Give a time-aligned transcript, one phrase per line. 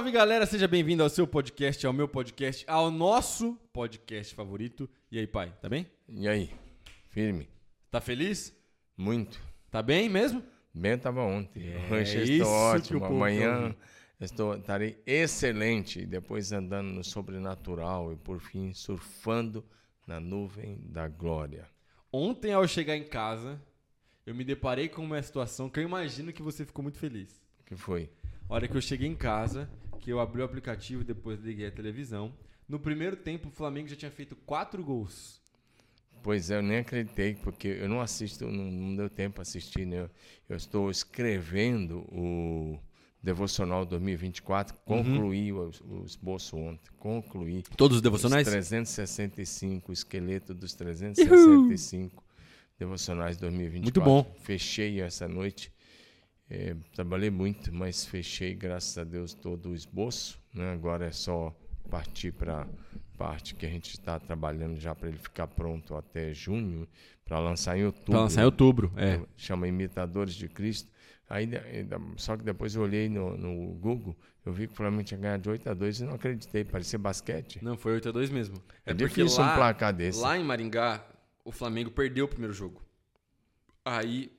[0.00, 4.88] salve galera, seja bem-vindo ao seu podcast, ao meu podcast, ao nosso podcast favorito.
[5.12, 5.86] E aí, pai, tá bem?
[6.08, 6.50] E aí?
[7.10, 7.46] Firme?
[7.90, 8.50] Tá feliz?
[8.96, 9.38] Muito.
[9.70, 10.42] Tá bem mesmo?
[10.72, 11.68] Bem estava ontem.
[11.68, 13.04] É, Hoje estou ótimo.
[13.04, 13.76] Amanhã
[14.18, 16.06] estou, estarei excelente.
[16.06, 19.62] Depois andando no sobrenatural e por fim surfando
[20.06, 21.68] na nuvem da glória.
[22.10, 23.60] Ontem, ao chegar em casa,
[24.24, 27.38] eu me deparei com uma situação que eu imagino que você ficou muito feliz.
[27.60, 28.08] O que foi?
[28.48, 29.68] A hora que eu cheguei em casa,
[30.00, 32.32] que eu abri o aplicativo e depois liguei a televisão.
[32.68, 35.40] No primeiro tempo, o Flamengo já tinha feito quatro gols.
[36.22, 39.86] Pois é, eu nem acreditei, porque eu não assisto, não, não deu tempo para assistir,
[39.86, 40.00] né?
[40.00, 40.10] Eu,
[40.50, 42.78] eu estou escrevendo o
[43.22, 47.62] Devocional 2024, concluí o, o esboço ontem, concluí.
[47.76, 48.46] Todos os devocionais?
[48.46, 52.24] Os 365, o esqueleto dos 365
[52.78, 53.82] devocionais 2024.
[53.82, 54.34] Muito bom.
[54.40, 55.70] Fechei essa noite.
[56.50, 60.40] É, trabalhei muito, mas fechei, graças a Deus, todo o esboço.
[60.52, 60.72] Né?
[60.72, 61.56] Agora é só
[61.88, 62.66] partir para
[63.16, 66.88] parte que a gente está trabalhando já para ele ficar pronto até junho,
[67.24, 68.12] para lançar em outubro.
[68.12, 69.20] Pra lançar em outubro, é.
[69.36, 70.90] Chama Imitadores de Cristo.
[71.28, 71.48] Aí,
[72.16, 75.44] só que depois eu olhei no, no Google, eu vi que o Flamengo tinha ganhado
[75.44, 77.62] de 8 a 2 e não acreditei, parecia basquete.
[77.62, 78.60] Não, foi 8 a 2 mesmo.
[78.84, 80.18] É, difícil lá, um placar desse.
[80.18, 81.06] Lá em Maringá,
[81.44, 82.82] o Flamengo perdeu o primeiro jogo.
[83.84, 84.32] Aí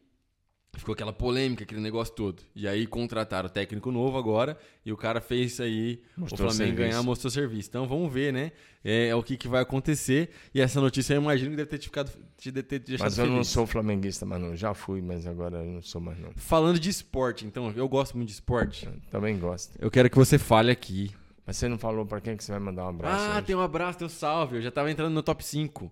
[0.80, 2.41] ficou aquela polêmica, aquele negócio todo.
[2.55, 6.53] E aí contrataram o técnico novo agora e o cara fez isso aí, Mostrou o
[6.53, 7.69] Flamengo ganhar, mostrou serviço.
[7.69, 8.52] Então vamos ver, né?
[8.83, 10.30] É, é o que, que vai acontecer.
[10.53, 13.17] E essa notícia eu imagino que deve ter te, ficado, te ter te deixado Mas
[13.17, 13.38] eu feliz.
[13.38, 14.55] não sou flamenguista, mas não.
[14.55, 16.31] Já fui, mas agora eu não sou mais não.
[16.36, 18.89] Falando de esporte, então, eu gosto muito de esporte.
[19.11, 19.73] Também gosto.
[19.80, 21.11] Eu quero que você fale aqui.
[21.45, 23.45] Mas você não falou para quem que você vai mandar um abraço Ah, hoje?
[23.45, 24.55] tem um abraço, tem um salve.
[24.58, 25.92] Eu já tava entrando no top 5.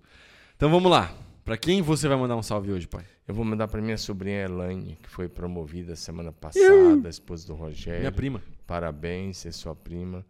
[0.56, 1.12] Então vamos lá.
[1.50, 3.04] Pra quem você vai mandar um salve hoje, pai?
[3.28, 8.02] Eu vou mandar para minha sobrinha Elaine, que foi promovida semana passada, esposa do Rogério.
[8.02, 8.44] Minha prima.
[8.68, 10.24] Parabéns, é sua prima.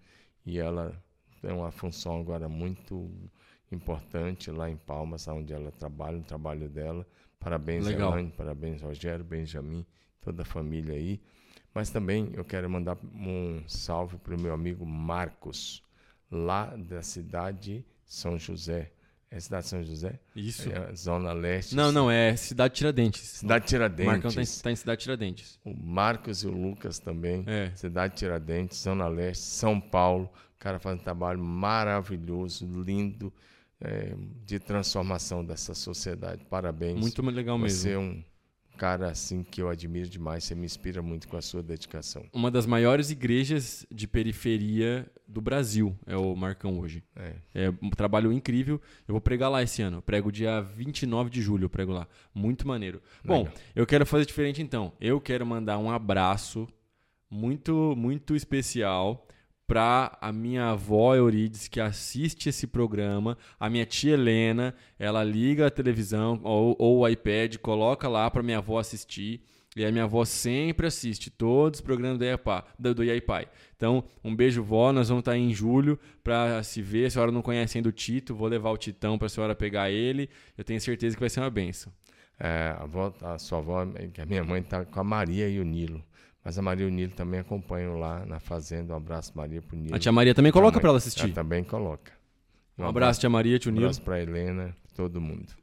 [0.45, 0.97] E ela
[1.41, 3.11] tem uma função agora muito
[3.69, 7.05] importante lá em Palmas, onde ela trabalha, o trabalho dela.
[7.38, 8.13] Parabéns, Legal.
[8.13, 9.85] Elaine, parabéns, Rogério, Benjamin,
[10.21, 11.19] toda a família aí.
[11.73, 15.83] Mas também eu quero mandar um salve para o meu amigo Marcos,
[16.31, 18.94] lá da cidade São José.
[19.31, 20.19] É cidade São José?
[20.35, 20.69] Isso.
[20.72, 21.75] É a Zona Leste.
[21.75, 23.22] Não, não, é Cidade Tiradentes.
[23.22, 24.06] Cidade Tiradentes.
[24.06, 25.59] Marcão tá em, tá em Cidade Tiradentes.
[25.63, 27.44] O Marcos e o Lucas também.
[27.45, 27.72] É.
[27.75, 30.29] Cidade Tiradentes, Zona Leste, São Paulo.
[30.56, 33.31] O cara faz um trabalho maravilhoso, lindo,
[33.79, 36.44] é, de transformação dessa sociedade.
[36.45, 37.00] Parabéns.
[37.00, 37.91] Muito legal Você mesmo.
[37.91, 38.23] é um
[38.79, 40.45] cara assim que eu admiro demais.
[40.45, 42.23] Você me inspira muito com a sua dedicação.
[42.31, 47.03] Uma das maiores igrejas de periferia do Brasil é o Marcão hoje.
[47.13, 47.34] É.
[47.53, 48.81] É um trabalho incrível.
[49.06, 49.97] Eu vou pregar lá esse ano.
[49.97, 52.07] Eu prego dia 29 de julho, eu prego lá.
[52.34, 53.01] Muito maneiro.
[53.23, 53.53] Bom, Legal.
[53.75, 54.94] eu quero fazer diferente então.
[55.01, 56.66] Eu quero mandar um abraço
[57.29, 59.28] muito, muito especial
[59.69, 65.68] para a minha avó Eurides, que assiste esse programa, a minha tia Helena, ela liga
[65.68, 69.44] a televisão ou, ou o iPad, coloca lá para minha avó assistir.
[69.75, 72.96] E a minha avó sempre assiste todos os programas do IAPA, do.
[73.78, 74.91] Então, um beijo, vó.
[74.91, 77.06] Nós vamos estar aí em julho para se ver.
[77.06, 79.91] A senhora não conhece ainda o Tito, vou levar o Titão para a senhora pegar
[79.91, 80.28] ele.
[80.57, 81.94] Eu tenho certeza que vai ser uma benção.
[82.40, 85.63] É, a, avó, a sua avó, a minha mãe está com a Maria e o
[85.63, 86.03] Nilo.
[86.49, 88.93] Mas a Maria e o Nilo também acompanham lá na fazenda.
[88.93, 89.95] Um abraço, Maria, pro Nilo.
[89.95, 91.25] A tia Maria também coloca para ela assistir.
[91.25, 92.11] Ela também coloca.
[92.75, 93.85] Um abraço, tia Maria, tio Um Nilo.
[93.85, 95.53] abraço para Helena, todo mundo.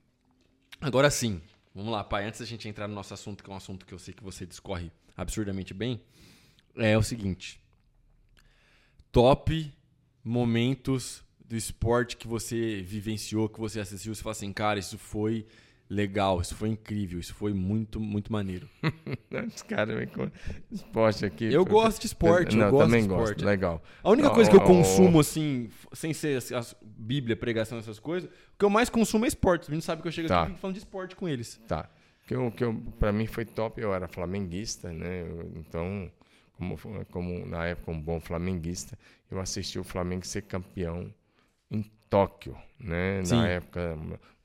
[0.80, 1.42] Agora sim,
[1.74, 2.24] vamos lá, pai.
[2.24, 4.22] Antes da gente entrar no nosso assunto, que é um assunto que eu sei que
[4.22, 6.00] você discorre absurdamente bem,
[6.76, 7.60] é o seguinte:
[9.10, 9.68] top
[10.22, 15.48] momentos do esporte que você vivenciou, que você assistiu, você fala assim, cara, isso foi
[15.88, 18.68] legal, isso foi incrível, isso foi muito, muito maneiro.
[19.54, 20.30] Os caras vêm com
[20.70, 21.44] esporte aqui.
[21.52, 23.32] Eu gosto de esporte, eu Não, gosto também de esporte.
[23.34, 23.44] gosto.
[23.46, 23.82] Legal.
[24.02, 27.98] A única Ó, coisa que eu consumo, assim, sem ser as- as Bíblia, pregação, essas
[27.98, 29.62] coisas, o que eu mais consumo é esporte.
[29.62, 30.42] Os meninos sabem que eu chego Tá.
[30.44, 31.60] aqui falando de esporte com eles.
[31.68, 31.88] Tá.
[32.26, 35.22] Que eu, que eu, pra mim foi top, eu era flamenguista, né?
[35.22, 36.10] Eu- então,
[36.56, 36.76] como,
[37.12, 38.98] como na época um bom flamenguista,
[39.30, 41.12] eu assisti o Flamengo ser campeão
[41.70, 43.22] em Tóquio, né?
[43.24, 43.36] Sim.
[43.36, 43.96] Na época,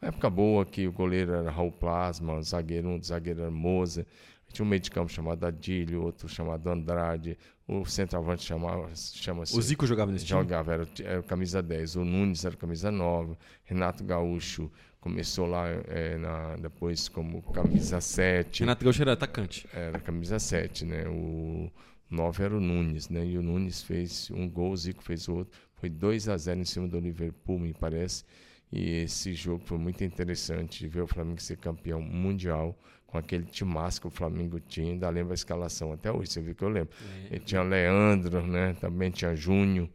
[0.02, 3.52] uma época boa que o goleiro era Raul Plasma, o zagueiro, um dos zagueiros era
[3.52, 4.06] Moza,
[4.52, 7.38] tinha um meio de campo chamado Adílio, outro chamado Andrade,
[7.68, 10.42] o centroavante chamava, chama-se O Zico jogava nesse time?
[10.42, 11.96] Jogava, era, era camisa 10.
[11.96, 13.38] O Nunes era camisa 9.
[13.64, 14.70] Renato Gaúcho
[15.00, 18.62] começou lá é, na- depois como camisa 7.
[18.62, 19.66] Renato Gaúcho era atacante.
[19.72, 21.08] Era camisa 7, né?
[21.08, 21.72] O
[22.10, 23.26] 9 era o Nunes, né?
[23.26, 25.58] E o Nunes fez um gol, o Zico fez outro.
[25.76, 28.26] Foi 2 a 0 em cima do Liverpool, me parece.
[28.72, 34.00] E esse jogo foi muito interessante ver o Flamengo ser campeão mundial com aquele timaço
[34.00, 34.94] que o Flamengo tinha.
[34.94, 36.90] Ainda lembro a escalação até hoje, você viu que eu lembro.
[37.30, 37.40] É.
[37.40, 38.74] tinha Leandro, né?
[38.80, 39.90] também tinha Júnior.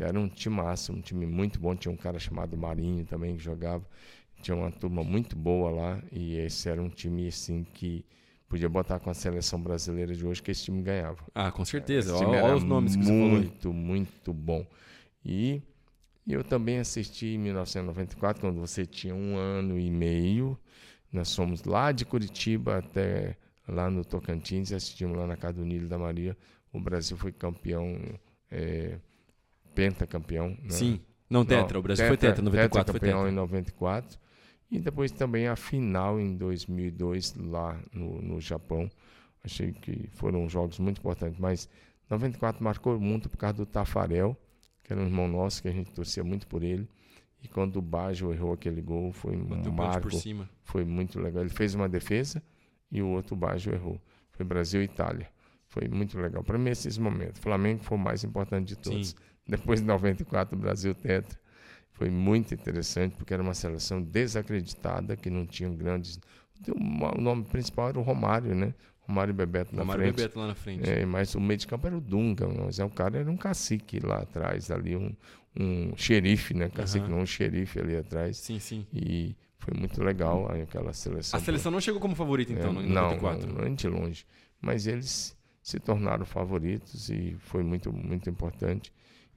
[0.00, 1.74] Era um timaço, um time muito bom.
[1.74, 3.84] Tinha um cara chamado Marinho também que jogava.
[4.42, 6.02] Tinha uma turma muito boa lá.
[6.12, 8.04] E esse era um time assim que
[8.48, 11.18] podia botar com a seleção brasileira de hoje que esse time ganhava.
[11.34, 12.14] Ah, com certeza.
[12.14, 13.28] Olha, olha os nomes que você falou.
[13.28, 14.64] Muito, muito bom.
[15.24, 15.62] E
[16.34, 20.58] eu também assisti em 1994, quando você tinha um ano e meio.
[21.12, 23.36] Nós fomos lá de Curitiba até
[23.66, 26.36] lá no Tocantins, assistimos lá na casa do Nilo da Maria.
[26.72, 27.98] O Brasil foi campeão,
[28.50, 28.98] é,
[29.74, 30.50] pentacampeão.
[30.62, 30.70] Né?
[30.70, 33.28] Sim, não tetra, não, o Brasil tetra, foi tetra, 94 foi tetra.
[33.28, 34.18] em 94.
[34.70, 38.90] E depois também a final em 2002 lá no, no Japão.
[39.42, 41.68] Achei que foram jogos muito importantes, mas
[42.10, 44.36] 94 marcou muito por causa do Tafarel,
[44.88, 46.88] que era um irmão nosso que a gente torcia muito por ele.
[47.42, 50.08] E quando o Baggio errou aquele gol, foi um marco.
[50.64, 51.42] Foi muito legal.
[51.42, 52.42] Ele fez uma defesa
[52.90, 54.00] e o outro Baggio errou.
[54.30, 55.28] Foi Brasil e Itália.
[55.66, 56.42] Foi muito legal.
[56.42, 57.38] Para mim, esses momentos.
[57.38, 59.10] O Flamengo foi o mais importante de todos.
[59.10, 59.16] Sim.
[59.46, 61.38] Depois de 94, o Brasil tetra.
[61.92, 66.18] Foi muito interessante, porque era uma seleção desacreditada, que não tinha grandes.
[66.66, 68.72] O nome principal era o Romário, né?
[69.08, 70.16] Romário e Bebeto na Romário frente.
[70.16, 70.88] Bebeto lá na frente.
[70.88, 73.36] É, mas o meio de campo era o Dunga, mas é, o cara era um
[73.36, 75.14] cacique lá atrás, ali, um,
[75.58, 76.68] um xerife, né?
[76.68, 77.16] Cacique uhum.
[77.16, 78.36] não, um xerife ali atrás.
[78.36, 78.86] Sim, sim.
[78.92, 81.40] E foi muito legal aquela seleção.
[81.40, 83.46] A seleção não chegou como favorita, então, é, no 94?
[83.46, 84.26] Não, não, de longe.
[84.60, 88.92] Mas eles se tornaram favoritos e foi muito, muito importante.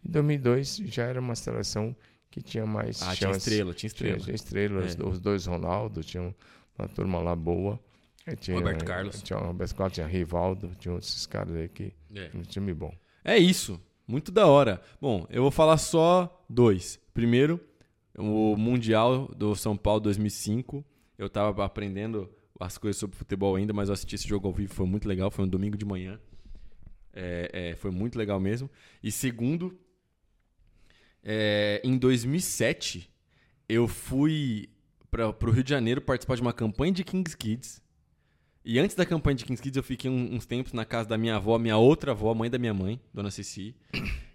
[0.06, 1.96] Em 2002 já era uma seleção
[2.30, 4.16] que tinha mais ah, tinha estrela, tinha estrela.
[4.16, 5.04] Tinha, tinha estrelas, é.
[5.04, 6.34] os dois Ronaldo, tinha
[6.78, 7.80] uma turma lá boa.
[8.40, 9.22] Tinha, Roberto Carlos.
[9.22, 12.30] Tinha o Roberto Carlos, tinha Rivaldo, tinha esses caras aí que é.
[12.36, 12.94] um time bom.
[13.24, 13.80] É isso.
[14.08, 14.82] Muito da hora.
[15.00, 17.00] Bom, eu vou falar só dois.
[17.14, 17.60] Primeiro,
[18.18, 20.84] o Mundial do São Paulo 2005.
[21.18, 22.30] Eu estava aprendendo
[22.60, 25.32] as coisas sobre futebol ainda, mas eu assisti esse jogo ao vivo, foi muito legal.
[25.32, 26.20] Foi um domingo de manhã.
[27.14, 28.70] É, é, foi muito legal mesmo.
[29.04, 29.78] E segundo,
[31.24, 33.10] é, em 2007,
[33.68, 34.70] eu fui
[35.10, 37.82] para o Rio de Janeiro participar de uma campanha de Kings Kids.
[38.64, 41.36] E antes da campanha de Kings Kids, eu fiquei uns tempos na casa da minha
[41.36, 43.76] avó, minha outra avó, mãe da minha mãe, Dona Ceci.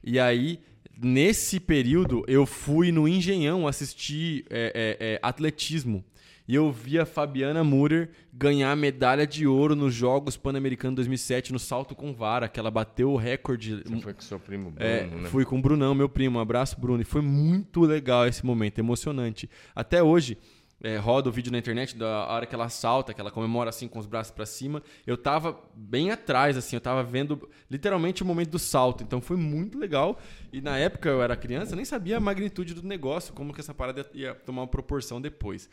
[0.02, 0.60] E aí,
[1.00, 6.04] nesse período, eu fui no Engenhão assistir é, é, é, atletismo.
[6.48, 11.52] E eu vi a Fabiana Murer ganhar a medalha de ouro nos Jogos Pan-Americanos 2007
[11.52, 13.82] no salto com vara, que ela bateu o recorde.
[13.84, 15.28] Você foi com seu primo Bruno, é, né?
[15.28, 16.38] Fui com o Brunão, meu primo.
[16.38, 17.00] Um abraço, Bruno.
[17.00, 19.50] E foi muito legal esse momento, emocionante.
[19.74, 20.38] Até hoje,
[20.82, 23.88] é, roda o vídeo na internet da hora que ela salta, que ela comemora assim
[23.88, 24.82] com os braços para cima.
[25.06, 29.02] Eu tava bem atrás, assim, eu tava vendo literalmente o momento do salto.
[29.02, 30.18] Então foi muito legal.
[30.52, 33.60] E na época eu era criança, eu nem sabia a magnitude do negócio, como que
[33.60, 35.68] essa parada ia tomar uma proporção depois.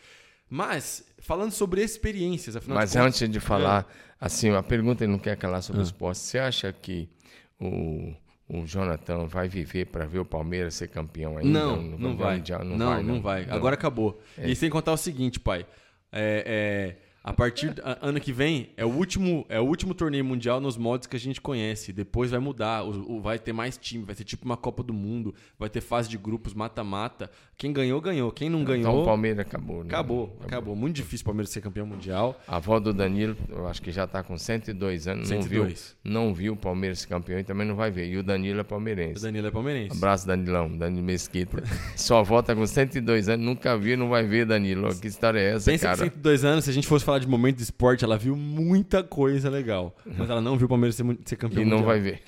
[0.50, 4.16] Mas, falando sobre experiências, afinal Mas de contas, antes de falar, é.
[4.22, 5.84] assim, uma pergunta ele não quer calar sobre ah.
[5.84, 6.20] o esporte.
[6.20, 7.10] Você acha que
[7.60, 8.14] o,
[8.54, 11.50] o Jonathan vai viver para ver o Palmeiras ser campeão ainda?
[11.50, 12.38] Não, no, não, vai.
[12.38, 12.64] Mundial?
[12.64, 13.04] não, não vai.
[13.04, 13.48] Não, não vai.
[13.50, 14.22] Agora acabou.
[14.38, 14.50] É.
[14.50, 15.66] E sem contar o seguinte, pai.
[16.12, 20.26] É, é a partir do ano que vem é o último é o último torneio
[20.26, 21.94] mundial nos modos que a gente conhece.
[21.94, 24.94] Depois vai mudar, o, o, vai ter mais time, vai ser tipo uma Copa do
[24.94, 27.32] Mundo, vai ter fase de grupos, mata-mata.
[27.58, 28.92] Quem ganhou ganhou, quem não ganhou.
[28.92, 29.88] Então o Palmeiras acabou, né?
[29.88, 30.76] Acabou, acabou, acabou.
[30.76, 32.38] Muito difícil o Palmeiras ser campeão mundial.
[32.46, 35.52] A avó do Danilo, eu acho que já está com 102 anos, 102.
[35.54, 38.08] não viu, não viu o Palmeiras ser campeão e também não vai ver.
[38.10, 39.20] E o Danilo é palmeirense.
[39.20, 39.96] O Danilo é palmeirense.
[39.96, 41.64] Abraço Danilão, Danilo Mesquita.
[41.96, 44.94] Sua avó está com 102 anos, nunca viu, não vai ver Danilo.
[45.00, 45.98] Que história é essa, Pensa cara?
[45.98, 49.04] Com 102 anos, se a gente fosse falar de momento de esporte ela viu muita
[49.04, 49.96] coisa legal.
[50.06, 51.62] Mas ela não viu o Palmeiras ser, ser campeão.
[51.62, 51.88] E não mundial.
[51.88, 52.22] vai ver.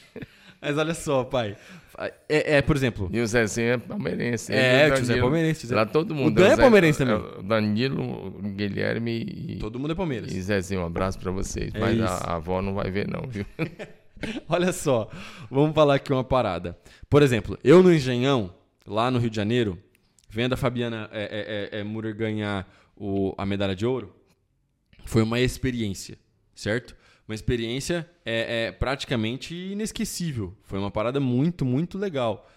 [0.62, 1.56] Mas olha só, pai.
[2.28, 3.10] É, é, por exemplo.
[3.12, 4.52] E o Zezinho é palmeirense.
[4.54, 5.74] É, o Zé é palmeirense.
[5.74, 6.28] Lá todo mundo.
[6.28, 7.16] O Dan é, é palmeirense também.
[7.16, 9.58] É Danilo, Guilherme e.
[9.60, 10.34] Todo mundo é Palmeiras.
[10.34, 11.72] E Zezinho, um abraço pra vocês.
[11.74, 13.46] É Mas a, a, avó não vai ver, não, viu?
[14.50, 15.10] olha só.
[15.50, 16.78] Vamos falar aqui uma parada.
[17.10, 18.54] Por exemplo, eu no Engenhão,
[18.86, 19.78] lá no Rio de Janeiro,
[20.30, 24.14] vendo a Fabiana é, é, é, Murer ganhar o, a medalha de ouro
[25.06, 26.18] foi uma experiência,
[26.54, 26.96] certo?
[27.28, 30.56] Uma experiência é, é, praticamente inesquecível.
[30.64, 32.50] Foi uma parada muito, muito legal.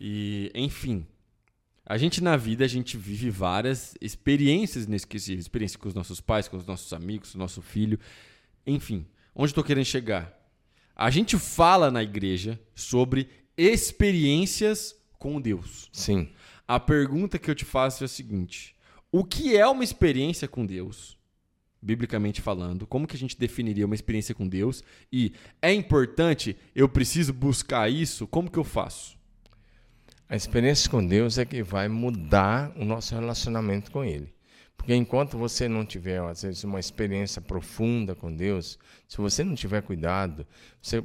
[0.00, 1.06] E, enfim,
[1.84, 5.44] a gente na vida, a gente vive várias experiências inesquecíveis.
[5.44, 7.98] Experiência com os nossos pais, com os nossos amigos, com o nosso filho.
[8.66, 10.36] Enfim, onde estou querendo chegar?
[10.94, 15.88] A gente fala na igreja sobre experiências com Deus.
[15.92, 16.28] Sim.
[16.66, 18.76] A pergunta que eu te faço é a seguinte:
[19.10, 21.17] o que é uma experiência com Deus?
[21.80, 24.82] Biblicamente falando, como que a gente definiria uma experiência com Deus?
[25.12, 25.32] E
[25.62, 29.16] é importante, eu preciso buscar isso, como que eu faço?
[30.28, 34.32] A experiência com Deus é que vai mudar o nosso relacionamento com Ele.
[34.76, 39.54] Porque enquanto você não tiver, às vezes, uma experiência profunda com Deus, se você não
[39.54, 40.46] tiver cuidado,
[40.80, 41.02] você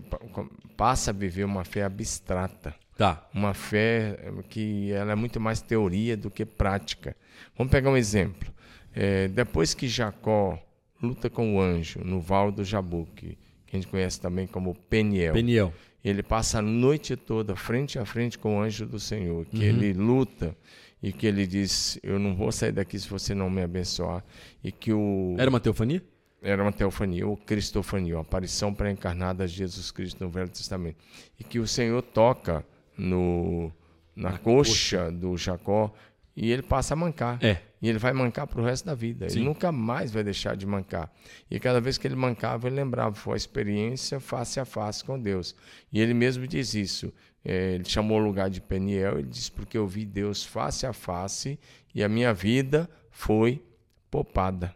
[0.77, 2.75] passa a viver uma fé abstrata.
[2.97, 3.27] Tá.
[3.33, 7.15] Uma fé que ela é muito mais teoria do que prática.
[7.57, 8.53] Vamos pegar um exemplo.
[8.95, 10.59] É, depois que Jacó
[11.01, 15.33] luta com o anjo no Val do Jabuque, que a gente conhece também como Peniel.
[15.33, 15.73] Peniel.
[16.03, 19.63] Ele passa a noite toda frente a frente com o anjo do Senhor, que uhum.
[19.63, 20.55] ele luta
[21.01, 24.23] e que ele diz: Eu não vou sair daqui se você não me abençoar.
[24.63, 25.35] E que o.
[25.37, 26.01] Era uma teofania?
[26.41, 30.97] Era uma teofania, ou cristofania, uma aparição pré-encarnada de Jesus Cristo no Velho Testamento.
[31.39, 32.65] E que o Senhor toca
[32.97, 33.71] no,
[34.13, 35.93] na, na coxa, coxa do Jacó
[36.35, 37.41] e ele passa a mancar.
[37.41, 37.61] É.
[37.83, 39.29] E ele vai mancar para o resto da vida.
[39.29, 39.39] Sim.
[39.39, 41.11] Ele nunca mais vai deixar de mancar.
[41.51, 45.19] E cada vez que ele mancava, ele lembrava, foi a experiência face a face com
[45.19, 45.53] Deus.
[45.91, 47.13] E ele mesmo diz isso.
[47.43, 50.93] É, ele chamou o lugar de Peniel, ele diz, porque eu vi Deus face a
[50.93, 51.59] face
[51.93, 53.61] e a minha vida foi
[54.09, 54.73] poupada.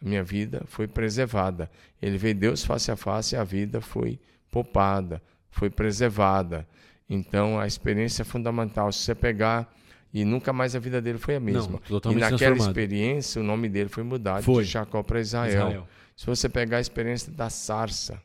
[0.00, 1.70] A minha vida foi preservada.
[2.00, 4.18] Ele vê Deus face a face e a vida foi
[4.50, 6.66] poupada, foi preservada.
[7.06, 8.90] Então, a experiência é fundamental.
[8.90, 9.70] Se você pegar
[10.16, 11.78] e nunca mais a vida dele foi a mesma.
[11.90, 14.64] Não, e naquela experiência, o nome dele foi mudado foi.
[14.64, 15.50] de Jacó para Israel.
[15.50, 15.88] Israel.
[16.16, 18.18] Se você pegar a experiência da sarça,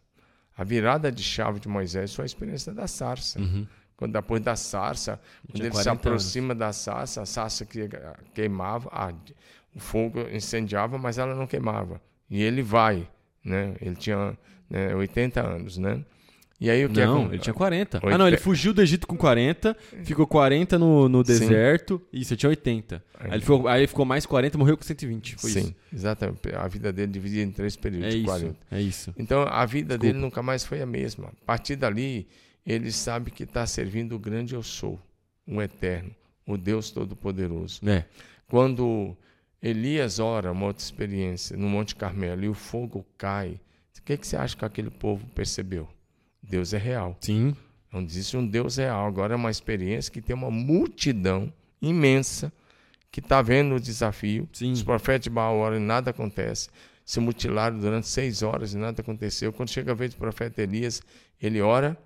[0.58, 3.42] a virada de chave de Moisés foi a experiência da sarça.
[3.42, 3.68] Uhum.
[3.98, 5.20] Quando depois da sarça,
[5.52, 6.60] quando ele se aproxima anos.
[6.60, 7.90] da sarça, a sarça que
[8.34, 9.14] queimava, ah,
[9.76, 12.00] o fogo incendiava, mas ela não queimava.
[12.30, 13.06] E ele vai,
[13.44, 13.76] né?
[13.82, 14.38] Ele tinha
[14.70, 16.06] né, 80 anos, né?
[16.62, 17.98] E aí o que Não, é ele tinha 40.
[17.98, 18.16] 80.
[18.16, 22.20] Ah, não, ele fugiu do Egito com 40, ficou 40 no, no deserto, Sim.
[22.20, 23.04] e você tinha 80.
[23.20, 25.38] Aí ele, ficou, aí ele ficou mais 40 morreu com 120.
[25.38, 25.76] Foi Sim, isso.
[25.92, 26.40] exatamente.
[26.54, 28.56] A vida dele dividida em três períodos é de isso, 40.
[28.70, 29.14] É isso.
[29.18, 30.06] Então a vida Desculpa.
[30.06, 31.30] dele nunca mais foi a mesma.
[31.30, 32.28] A partir dali,
[32.64, 35.00] ele sabe que está servindo o grande eu sou,
[35.48, 36.12] o eterno,
[36.46, 37.82] o Deus Todo-Poderoso.
[37.90, 38.06] É.
[38.48, 39.18] Quando
[39.64, 43.60] Elias ora, uma outra experiência, no Monte Carmelo, e o fogo cai,
[43.98, 45.88] o que, que você acha que aquele povo percebeu?
[46.52, 47.18] Deus é real.
[47.22, 47.56] Sim.
[47.92, 49.08] Não existe um Deus real.
[49.08, 52.52] Agora é uma experiência que tem uma multidão imensa
[53.10, 54.48] que está vendo o desafio.
[54.54, 54.72] Sim.
[54.72, 56.70] Os profetas de Baal oram e nada acontece.
[57.06, 59.52] Se mutilaram durante seis horas e nada aconteceu.
[59.52, 61.02] Quando chega a vez do profeta Elias,
[61.42, 61.98] ele ora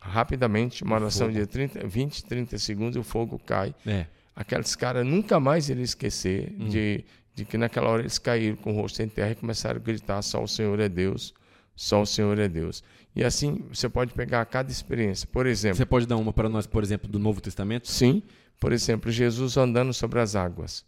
[0.00, 3.74] rapidamente, uma oração de 30, 20, 30 segundos e o fogo cai.
[3.86, 4.06] É.
[4.34, 6.68] Aqueles caras nunca mais iriam esquecer hum.
[6.68, 7.04] de,
[7.34, 10.22] de que naquela hora eles caíram com o rosto em terra e começaram a gritar:
[10.22, 11.34] só o Senhor é Deus,
[11.74, 12.84] só o Senhor é Deus.
[13.18, 15.26] E assim você pode pegar cada experiência.
[15.26, 15.76] Por exemplo.
[15.76, 17.90] Você pode dar uma para nós, por exemplo, do Novo Testamento?
[17.90, 18.22] Sim.
[18.60, 20.86] Por exemplo, Jesus andando sobre as águas.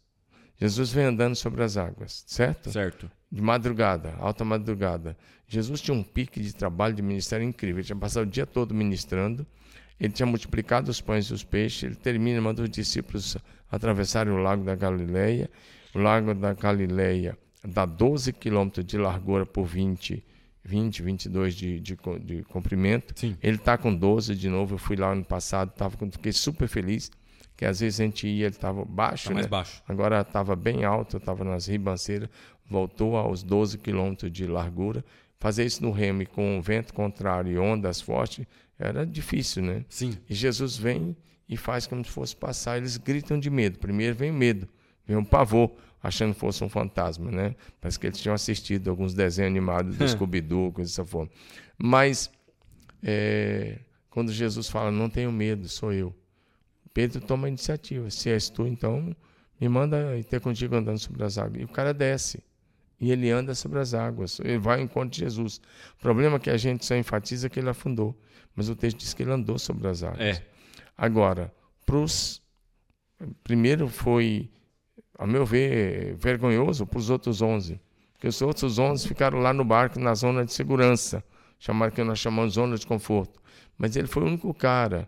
[0.57, 2.71] Jesus vem andando sobre as águas, certo?
[2.71, 3.11] Certo.
[3.33, 5.17] De madrugada, alta madrugada.
[5.49, 7.81] Jesus tinha um pique de trabalho, de ministério incrível.
[7.81, 9.45] Ele tinha passado o dia todo ministrando.
[9.99, 11.83] Ele tinha multiplicado os pães e os peixes.
[11.83, 13.37] Ele termina, manda os discípulos
[13.69, 15.51] atravessarem o lago da Galileia.
[15.93, 20.25] O lago da Galileia dá 12 quilômetros de largura por 20
[20.65, 23.15] 20, 22 de, de, de comprimento.
[23.17, 23.37] Sim.
[23.43, 24.75] Ele está com 12 de novo.
[24.75, 27.11] Eu fui lá ano passado, tava, fiquei super feliz.
[27.57, 29.51] Que às vezes a gente ia, ele estava baixo, tá mais né?
[29.51, 29.83] baixo.
[29.87, 32.29] Agora estava bem alto, estava nas ribanceiras,
[32.67, 35.05] voltou aos 12 quilômetros de largura.
[35.39, 38.47] Fazer isso no remo com vento contrário e ondas fortes
[38.79, 39.85] era difícil, né?
[39.89, 40.17] Sim.
[40.29, 41.17] E Jesus vem
[41.49, 42.79] e faz como se fosse passar.
[42.79, 43.79] Eles gritam de medo.
[43.79, 44.69] Primeiro vem medo,
[45.07, 45.71] vem um pavor
[46.03, 47.55] achando que fosse um fantasma, né?
[47.81, 51.31] Parece que eles tinham assistido alguns desenhos animados do Scooby-Doo, coisa dessa forma.
[51.77, 52.31] Mas,
[53.03, 56.15] é, quando Jesus fala, não tenho medo, sou eu.
[56.93, 58.11] Pedro toma a iniciativa.
[58.11, 59.15] Se és tu, então
[59.61, 61.61] me manda ir ter contigo andando sobre as águas.
[61.61, 62.43] E o cara desce.
[63.01, 64.41] E ele anda sobre as águas.
[64.41, 65.61] Ele vai ao encontro de Jesus.
[65.99, 68.19] O problema é que a gente só enfatiza que ele afundou.
[68.55, 70.21] Mas o texto diz que ele andou sobre as águas.
[70.21, 70.43] É.
[70.99, 71.55] Agora,
[71.87, 72.43] pros...
[73.43, 74.51] primeiro foi
[75.21, 77.79] a meu ver, vergonhoso para os outros 11.
[78.15, 81.23] Porque os outros 11 ficaram lá no barco, na zona de segurança,
[81.59, 83.39] chamado que nós chamamos de zona de conforto.
[83.77, 85.07] Mas ele foi o único cara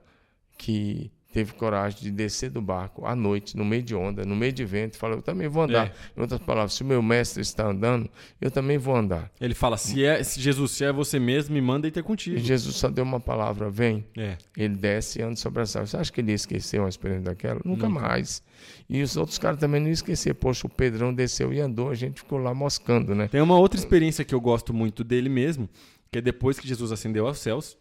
[0.58, 4.52] que teve coragem de descer do barco à noite, no meio de onda, no meio
[4.52, 5.88] de vento, e falou: Eu também vou andar.
[5.88, 5.92] É.
[6.16, 8.08] Em outras palavras, se o meu mestre está andando,
[8.40, 9.30] eu também vou andar.
[9.40, 12.36] Ele fala: se é se Jesus, se é você mesmo, me manda ir ter contigo.
[12.36, 14.04] E Jesus só deu uma palavra: vem.
[14.16, 14.36] É.
[14.56, 15.90] Ele desce e anda sobre as águas.
[15.90, 17.60] Você acha que ele ia esquecer uma experiência daquela?
[17.64, 18.00] Nunca, Nunca.
[18.00, 18.42] mais.
[18.88, 20.34] E os outros caras também não iam esquecer.
[20.34, 23.28] Poxa, o Pedrão desceu e andou, a gente ficou lá moscando, né?
[23.28, 25.68] Tem uma outra experiência que eu gosto muito dele mesmo,
[26.10, 27.76] que é depois que Jesus ascendeu aos céus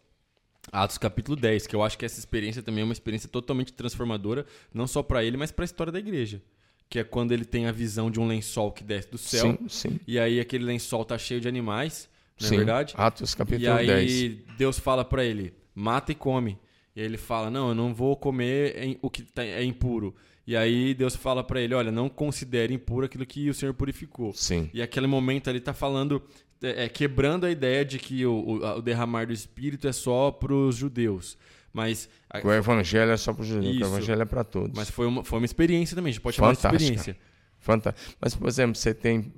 [0.70, 4.46] Atos capítulo 10, que eu acho que essa experiência também é uma experiência totalmente transformadora,
[4.72, 6.40] não só para ele, mas para a história da igreja.
[6.88, 9.58] Que é quando ele tem a visão de um lençol que desce do céu.
[9.60, 10.00] Sim, sim.
[10.06, 12.08] E aí aquele lençol tá cheio de animais,
[12.40, 12.94] não é verdade?
[12.96, 13.88] Atos capítulo 10.
[13.88, 14.56] E aí 10.
[14.58, 16.58] Deus fala para ele: mata e come.
[16.94, 20.14] E aí ele fala: Não, eu não vou comer o que tá- é impuro.
[20.46, 24.32] E aí Deus fala pra ele: Olha, não considere impuro aquilo que o Senhor purificou.
[24.34, 24.68] Sim.
[24.74, 26.22] E aquele momento ali tá falando,
[26.62, 30.30] é, é, quebrando a ideia de que o, o- o derramar do Espírito é só
[30.30, 31.36] pros judeus.
[31.72, 33.84] Mas, a- O evangelho é só para os judeus, o Isso.
[33.94, 34.76] evangelho é para todos.
[34.76, 36.84] mas foi, uma, foi uma experiência também, a gente pode chamar de Fantástica.
[36.84, 37.16] experiência.
[37.58, 38.16] Fantástico.
[38.20, 39.32] Mas, por exemplo, você tem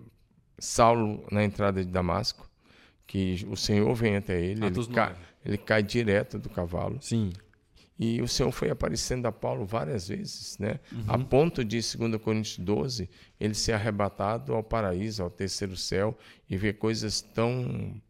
[0.59, 2.49] Saulo na entrada de Damasco,
[3.07, 5.15] que o Senhor vem até ele, ele, cai,
[5.45, 6.99] ele cai direto do cavalo.
[7.01, 7.33] Sim.
[7.99, 10.81] E o Senhor foi aparecendo a Paulo várias vezes, né?
[10.91, 11.05] Uhum.
[11.07, 13.09] A ponto de, segundo Coríntios 12,
[13.39, 16.17] ele ser arrebatado ao paraíso, ao terceiro céu,
[16.51, 18.01] e ver coisas tão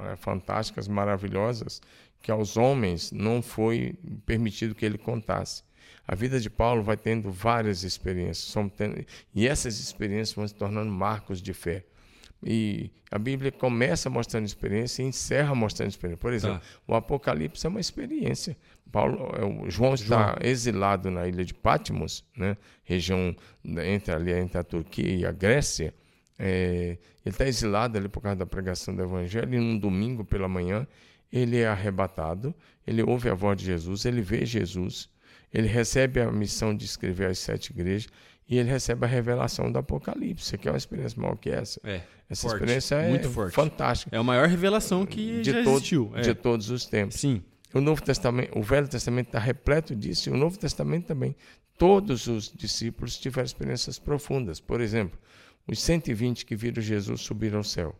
[0.00, 1.82] eh, fantásticas, maravilhosas,
[2.22, 5.62] que aos homens não foi permitido que ele contasse.
[6.08, 8.54] A vida de Paulo vai tendo várias experiências,
[9.34, 11.84] e essas experiências vão se tornando marcos de fé.
[12.42, 16.18] E a Bíblia começa mostrando experiência e encerra mostrando experiência.
[16.20, 18.56] Por exemplo, o Apocalipse é uma experiência.
[18.92, 19.30] Paulo,
[19.66, 22.56] é, João está exilado na ilha de Patmos, né?
[22.84, 25.92] região da- entre ali entre a Turquia e a Grécia.
[26.38, 29.54] É, ele está exilado ali por causa da pregação do Evangelho.
[29.54, 30.86] E num domingo pela manhã
[31.32, 32.54] ele é arrebatado.
[32.86, 34.04] Ele ouve a voz de Jesus.
[34.04, 35.08] Ele vê Jesus.
[35.52, 38.08] Ele recebe a missão de escrever as sete igrejas
[38.48, 40.44] e ele recebe a revelação do Apocalipse.
[40.44, 41.80] Você quer uma experiência maior que essa?
[41.84, 42.02] É.
[42.28, 43.54] Essa forte, experiência é muito forte.
[43.54, 44.14] fantástica.
[44.14, 46.12] É a maior revelação que de, já todo- existiu.
[46.14, 46.20] É.
[46.22, 47.16] de todos os tempos.
[47.20, 47.42] Sim.
[47.74, 51.34] O Novo Testamento, o Velho Testamento está repleto disso e o Novo Testamento também.
[51.78, 54.58] Todos os discípulos tiveram experiências profundas.
[54.60, 55.18] Por exemplo,
[55.68, 57.94] os 120 que viram Jesus subir ao céu,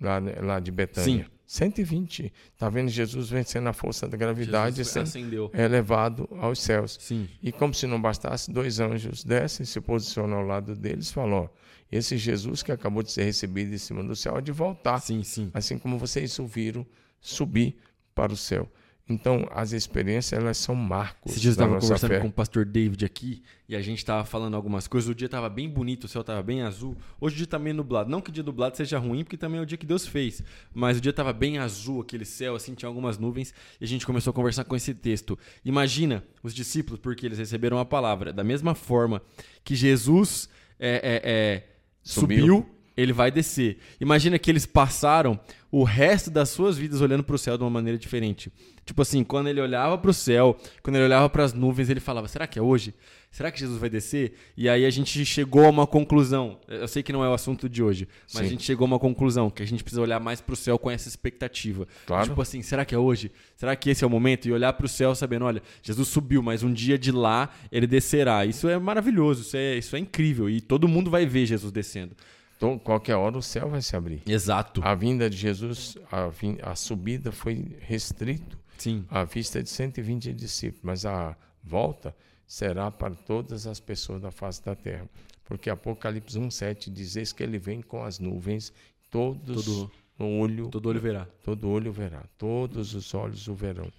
[0.00, 1.24] lá, lá de Betânia.
[1.24, 1.30] Sim.
[1.48, 2.30] 120.
[2.52, 6.98] Está vendo Jesus vencendo a força da gravidade e Jesus sendo elevado aos céus.
[7.00, 7.26] Sim.
[7.42, 11.48] E como se não bastasse, dois anjos descem, se posicionam ao lado deles e falam:
[11.90, 15.22] esse Jesus que acabou de ser recebido em cima do céu há de voltar Sim,
[15.22, 15.50] sim.
[15.54, 16.86] assim como vocês o viram
[17.18, 17.76] subir
[18.14, 18.70] para o céu.
[19.08, 22.20] Então, as experiências, elas são marcos Esses dias eu estava conversando fé.
[22.20, 25.08] com o pastor David aqui e a gente estava falando algumas coisas.
[25.08, 26.96] O dia estava bem bonito, o céu estava bem azul.
[27.20, 28.10] Hoje o dia está meio nublado.
[28.10, 30.42] Não que o dia nublado seja ruim, porque também é o dia que Deus fez.
[30.74, 33.54] Mas o dia estava bem azul, aquele céu, assim, tinha algumas nuvens.
[33.80, 35.38] E a gente começou a conversar com esse texto.
[35.64, 38.32] Imagina os discípulos, porque eles receberam a palavra.
[38.32, 39.22] Da mesma forma
[39.64, 41.62] que Jesus é, é, é,
[42.02, 42.38] Subiu.
[42.38, 43.78] subiu ele vai descer.
[44.00, 45.38] Imagina que eles passaram
[45.70, 48.50] o resto das suas vidas olhando para o céu de uma maneira diferente.
[48.84, 52.00] Tipo assim, quando ele olhava para o céu, quando ele olhava para as nuvens, ele
[52.00, 52.92] falava: será que é hoje?
[53.30, 54.32] Será que Jesus vai descer?
[54.56, 56.58] E aí a gente chegou a uma conclusão.
[56.66, 58.46] Eu sei que não é o assunto de hoje, mas Sim.
[58.46, 60.76] a gente chegou a uma conclusão que a gente precisa olhar mais para o céu
[60.76, 61.86] com essa expectativa.
[62.04, 62.26] Claro.
[62.26, 63.30] Tipo assim, será que é hoje?
[63.54, 64.48] Será que esse é o momento?
[64.48, 67.86] E olhar para o céu sabendo, olha, Jesus subiu, mas um dia de lá ele
[67.86, 68.44] descerá.
[68.44, 70.48] Isso é maravilhoso, isso é, isso é incrível.
[70.50, 72.16] E todo mundo vai ver Jesus descendo.
[72.58, 74.20] Então, qualquer hora o céu vai se abrir.
[74.26, 74.80] Exato.
[74.84, 79.06] A vinda de Jesus, a, vin- a subida foi restrito Sim.
[79.08, 82.14] à vista de 120 discípulos, mas a volta
[82.46, 85.08] será para todas as pessoas da face da terra.
[85.44, 88.72] Porque Apocalipse 1,7 diz eis que ele vem com as nuvens,
[89.08, 91.28] todos Todo- no olho Todo olho verá.
[91.44, 93.90] todo olho verá, todos os olhos o verão,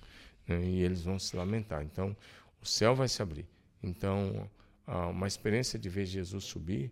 [0.45, 0.61] né?
[0.65, 1.81] e eles vão se lamentar.
[1.81, 2.13] Então,
[2.61, 3.47] o céu vai se abrir.
[3.81, 4.49] Então,
[4.85, 6.91] uma experiência de ver Jesus subir,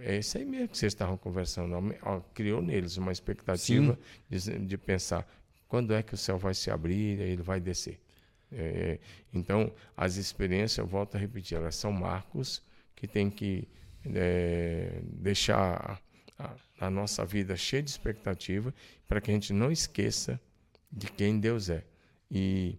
[0.00, 1.76] é isso aí mesmo que vocês estavam conversando.
[2.34, 5.28] Criou neles uma expectativa de, de pensar
[5.68, 8.00] quando é que o céu vai se abrir e ele vai descer.
[8.52, 8.98] É,
[9.32, 12.62] então, as experiências, eu volto a repetir, elas são marcos
[12.94, 13.66] que tem que
[14.14, 16.00] é, deixar
[16.38, 18.72] a, a nossa vida cheia de expectativa
[19.08, 20.40] para que a gente não esqueça
[20.90, 21.84] de quem Deus é.
[22.30, 22.78] E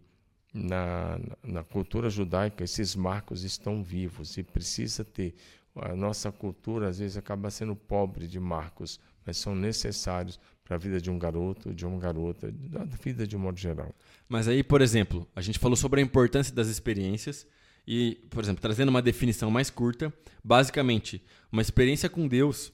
[0.53, 5.35] na, na cultura judaica, esses marcos estão vivos e precisa ter.
[5.75, 10.79] A nossa cultura, às vezes, acaba sendo pobre de marcos, mas são necessários para a
[10.79, 13.93] vida de um garoto, de uma garota, da vida de um modo geral.
[14.27, 17.45] Mas aí, por exemplo, a gente falou sobre a importância das experiências
[17.87, 22.71] e, por exemplo, trazendo uma definição mais curta, basicamente, uma experiência com Deus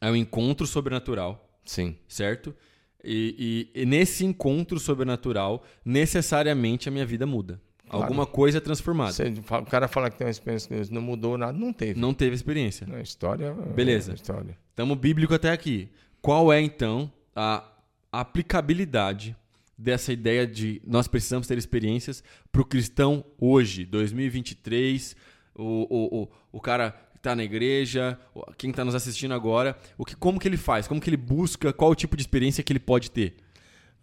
[0.00, 2.54] é um encontro sobrenatural, Sim, certo?
[3.02, 7.60] E, e- e nesse encontro sobrenatural, necessariamente a minha vida muda.
[7.88, 8.04] Claro.
[8.04, 9.12] Alguma coisa é transformada.
[9.12, 12.00] Você o cara fala que tem uma experiência com Deus, não mudou nada, não teve.
[12.00, 12.86] Não teve experiência.
[12.92, 13.52] A história.
[13.52, 14.12] Beleza.
[14.12, 14.58] É história.
[14.70, 15.88] Estamos bíblico até aqui.
[16.20, 17.62] Qual é, então, a
[18.10, 19.36] aplicabilidade
[19.76, 25.16] dessa ideia de nós precisamos ter experiências para o cristão hoje, 2023,
[25.54, 28.18] o, o, o, o cara que está na igreja,
[28.56, 31.72] quem está nos assistindo agora, o que, como que ele faz, como que ele busca,
[31.72, 33.36] qual o tipo de experiência que ele pode ter?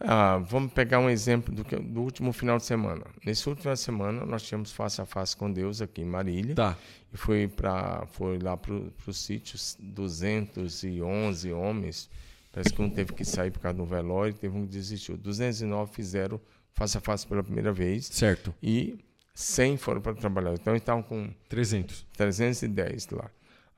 [0.03, 3.05] Ah, vamos pegar um exemplo do, que- do último final de semana.
[3.25, 6.55] Nesse último final de semana, nós tivemos face a face com Deus aqui em Marília.
[6.55, 6.77] Tá,
[7.13, 12.09] E foi, pra, foi lá para o sítio 211 homens.
[12.51, 15.15] Parece que um teve que sair por causa do velório, teve um que desistiu.
[15.17, 16.39] 209 fizeram
[16.73, 18.07] face a face pela primeira vez.
[18.07, 18.53] Certo.
[18.61, 18.97] E
[19.33, 20.53] 100 foram para trabalhar.
[20.53, 22.05] Então, estavam com 300.
[22.17, 23.29] 310 lá.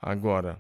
[0.02, 0.60] Agora,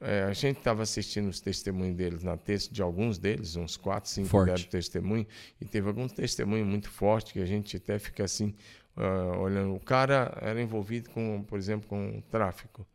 [0.00, 4.10] é, a gente estava assistindo os testemunhos deles na terça, de alguns deles, uns 4,
[4.10, 4.46] 5 Forte.
[4.46, 5.26] deram testemunho,
[5.60, 8.54] e teve alguns testemunhos muito fortes que a gente até fica assim,
[8.96, 9.74] ah, olhando.
[9.74, 12.86] O cara era envolvido com, por exemplo, com tráfico,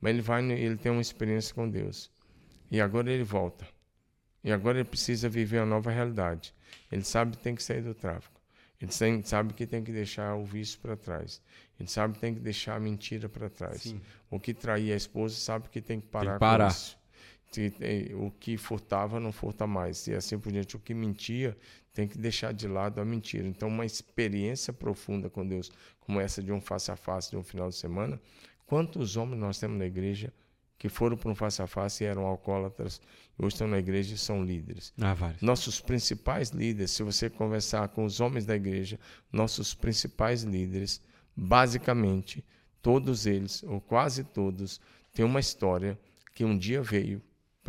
[0.00, 2.10] mas ele vai, ele tem uma experiência com Deus.
[2.70, 3.66] E agora ele volta.
[4.42, 6.54] E agora ele precisa viver uma nova realidade.
[6.92, 8.33] Ele sabe que tem que sair do tráfico.
[8.80, 11.40] Ele tem- sabe que tem que deixar o vício para trás.
[11.78, 13.82] Ele sabe que tem que deixar a mentira para trás.
[13.82, 14.00] Sim.
[14.30, 16.66] O que traía a esposa sabe que tem que parar, que parar.
[16.66, 16.98] com isso.
[17.52, 20.06] Tem- O que furtava não furta mais.
[20.08, 20.74] E assim por diante.
[20.76, 21.56] O que mentia
[21.92, 23.46] tem que deixar de lado a mentira.
[23.46, 27.42] Então, uma experiência profunda com Deus, como essa de um face a face de um
[27.44, 28.20] final de semana,
[28.66, 30.32] quantos homens nós temos na igreja
[30.84, 33.00] que foram para um face a face e eram alcoólatras,
[33.38, 34.92] e hoje estão na igreja e são líderes?
[35.00, 35.32] Ah.
[35.40, 39.00] Nossos principais líderes, se você conversar com os homens da igreja,
[39.32, 41.00] nossos principais líderes,
[41.34, 42.44] basicamente,
[42.82, 44.78] todos eles, ou quase todos,
[45.14, 45.98] têm uma história
[46.34, 47.22] que um dia veio,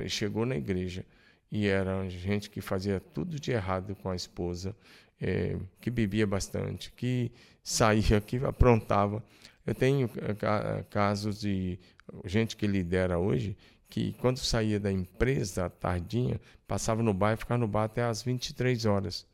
[0.09, 1.05] chegou na igreja
[1.49, 4.75] e era gente que fazia tudo de errado com a esposa,
[5.21, 7.31] eh, que bebia bastante, que
[7.63, 9.23] saía, que aprontava.
[9.65, 11.79] Eu tenho eh, ca- casos de
[12.25, 13.55] gente que lidera hoje
[13.89, 18.21] que quando saía da empresa tardinha, passava no bar e ficava no bar até às
[18.23, 19.25] 23 horas.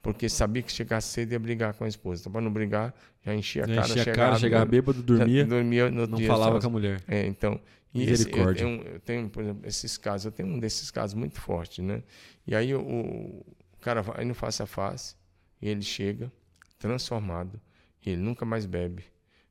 [0.00, 2.22] Porque sabia que chegasse cedo ia brigar com a esposa.
[2.22, 5.44] Então, para não brigar, já enchia a Já cara, enchia a cara, chegava bêbado, dormia,
[5.44, 6.60] dormia não dia falava só.
[6.62, 7.02] com a mulher.
[7.08, 7.60] É, então,
[7.92, 8.64] e esse- eu, Misericórdia.
[8.64, 12.02] tenho, eu tenho, por exemplo, esses casos, eu tenho um desses casos muito forte, né?
[12.46, 13.44] E aí o, o
[13.80, 15.16] cara vai no face a face
[15.60, 16.30] e ele chega
[16.78, 17.60] transformado,
[18.06, 19.04] e ele nunca mais bebe,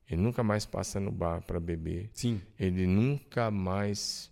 [0.09, 2.41] ele nunca mais passa no bar para beber, Sim.
[2.59, 4.31] ele nunca mais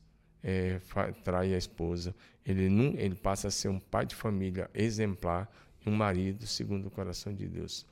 [0.82, 2.14] fa- trai a esposa,
[2.46, 2.64] ele,
[2.98, 5.52] ele passa a ser um pai de família exemplar
[5.86, 7.86] e um marido segundo o coração de Deus.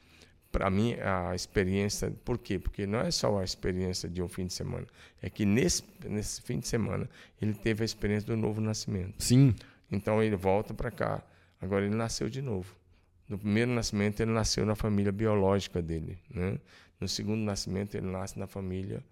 [0.52, 2.12] Para mim, a experiência.
[2.24, 2.60] Por quê?
[2.60, 4.86] Porque não é só a experiência de um fim de semana,
[5.19, 7.10] é que nesse, nesse fim de semana
[7.41, 9.15] ele teve a experiência do novo nascimento.
[9.24, 9.56] Sim.
[9.91, 11.24] Então ele volta para cá,
[11.60, 12.72] agora ele nasceu de novo.
[13.28, 16.19] No primeiro nascimento, ele nasceu na família biológica dele.
[16.30, 16.60] Né?
[17.03, 19.03] No segundo nascimento, ele nasce na família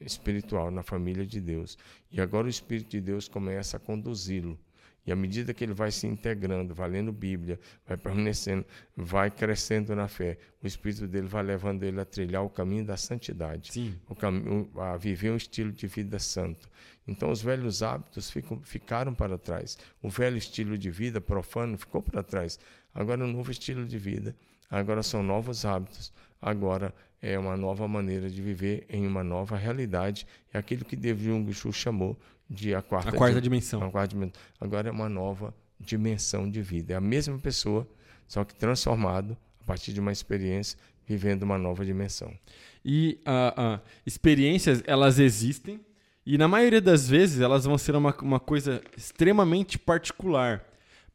[0.00, 1.78] espiritual, na família de Deus.
[2.10, 4.58] E agora o Espírito de Deus começa a conduzi-lo.
[5.06, 9.94] E à medida que ele vai se integrando, vai lendo Bíblia, vai permanecendo, vai crescendo
[9.94, 13.70] na fé, o Espírito dele vai levando ele a trilhar o caminho da santidade
[14.18, 16.68] caminho, a viver um estilo de vida santo.
[17.06, 19.78] Então, os velhos hábitos ficam, ficaram para trás.
[20.02, 22.58] O velho estilo de vida profano ficou para trás.
[22.92, 24.34] Agora, um novo estilo de vida.
[24.68, 26.12] Agora são novos hábitos.
[26.40, 30.26] Agora é uma nova maneira de viver em uma nova realidade.
[30.52, 33.82] É aquilo que David Jung Chu chamou de a quarta, A quarta di- dimensão.
[33.82, 34.40] a quarta dimensão.
[34.60, 36.94] Agora é uma nova dimensão de vida.
[36.94, 37.86] É a mesma pessoa,
[38.26, 42.32] só que transformado a partir de uma experiência, vivendo uma nova dimensão.
[42.84, 45.80] E ah, ah, experiências, elas existem.
[46.24, 50.62] E na maioria das vezes, elas vão ser uma, uma coisa extremamente particular.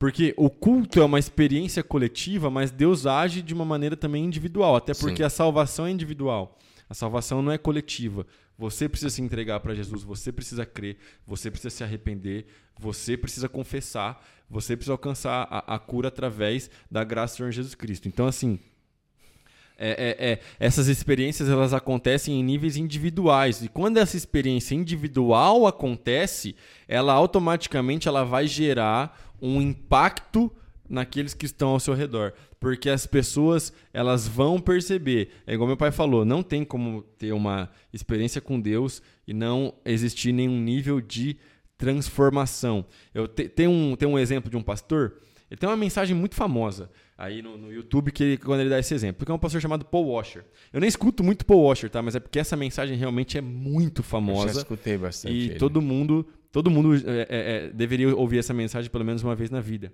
[0.04, 4.76] Porque o culto é uma experiência coletiva, mas Deus age de uma maneira também individual.
[4.76, 5.24] Até porque Sim.
[5.24, 6.60] a salvação é individual.
[6.90, 8.28] A salvação não é coletiva.
[8.58, 13.48] Você precisa se entregar para Jesus, você precisa crer, você precisa se arrepender, você precisa
[13.48, 18.10] confessar, você precisa alcançar a, a cura através da graça do Senhor Jesus Cristo.
[18.10, 18.60] Então, assim,
[19.78, 19.90] é,
[20.20, 26.56] é, é, essas experiências elas acontecem em níveis individuais e quando essa experiência individual acontece,
[26.88, 30.50] ela automaticamente ela vai gerar um impacto
[30.90, 35.30] naqueles que estão ao seu redor, porque as pessoas elas vão perceber.
[35.46, 39.74] É igual meu pai falou, não tem como ter uma experiência com Deus e não
[39.84, 41.38] existir nenhum nível de
[41.78, 42.86] transformação.
[43.14, 45.18] Eu te, tem um tem um exemplo de um pastor
[45.54, 48.80] ele tem uma mensagem muito famosa aí no, no YouTube que ele, quando ele dá
[48.80, 50.44] esse exemplo, que é um pastor chamado Paul Washer.
[50.74, 52.02] Eu nem escuto muito Paul Washer, tá?
[52.02, 55.32] Mas é porque essa mensagem realmente é muito Eu já famosa escutei bastante.
[55.32, 55.60] e ele.
[55.60, 59.52] todo mundo, todo mundo é, é, é, deveria ouvir essa mensagem pelo menos uma vez
[59.52, 59.94] na vida.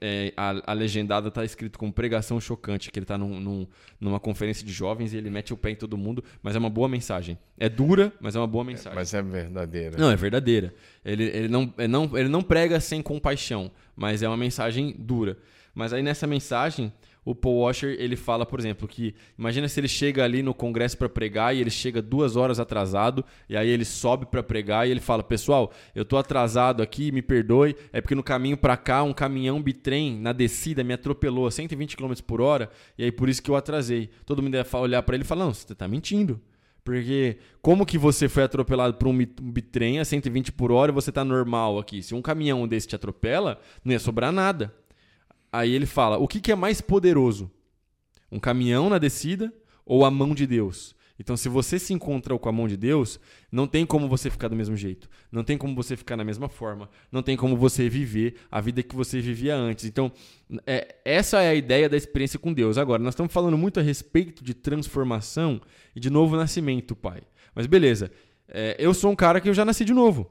[0.00, 3.66] É, a, a legendada tá escrito com pregação chocante, que ele tá num, num-
[4.00, 6.70] numa conferência de jovens e ele mete o pé em todo mundo, mas é uma
[6.70, 7.36] boa mensagem.
[7.58, 8.94] É dura, mas é uma boa mensagem.
[8.96, 9.96] Mas é verdadeira.
[9.98, 10.74] Não, é verdadeira.
[11.04, 15.36] Ele, ele, não, ele, não, ele não prega sem compaixão, mas é uma mensagem dura.
[15.74, 16.92] Mas aí nessa mensagem,
[17.26, 20.96] o Paul Washer ele fala, por exemplo, que imagina se ele chega ali no congresso
[20.96, 24.92] para pregar e ele chega duas horas atrasado e aí ele sobe para pregar e
[24.92, 29.02] ele fala, pessoal, eu tô atrasado aqui, me perdoe, é porque no caminho para cá
[29.02, 33.28] um caminhão bitrem na descida me atropelou a 120 km por hora e aí por
[33.28, 34.08] isso que eu atrasei.
[34.24, 36.40] Todo mundo ia olhar para ele e falar, não, você tá mentindo.
[36.84, 41.10] Porque como que você foi atropelado por um bitrem a 120 por hora e você
[41.10, 42.00] tá normal aqui?
[42.00, 44.72] Se um caminhão desse te atropela, não ia sobrar nada.
[45.56, 47.50] Aí ele fala: o que, que é mais poderoso?
[48.30, 49.52] Um caminhão na descida
[49.86, 50.94] ou a mão de Deus?
[51.18, 53.18] Então, se você se encontra com a mão de Deus,
[53.50, 55.08] não tem como você ficar do mesmo jeito.
[55.32, 56.90] Não tem como você ficar na mesma forma.
[57.10, 59.86] Não tem como você viver a vida que você vivia antes.
[59.86, 60.12] Então,
[60.66, 62.76] é, essa é a ideia da experiência com Deus.
[62.76, 65.58] Agora, nós estamos falando muito a respeito de transformação
[65.94, 67.22] e de novo nascimento, pai.
[67.54, 68.12] Mas beleza,
[68.46, 70.30] é, eu sou um cara que eu já nasci de novo.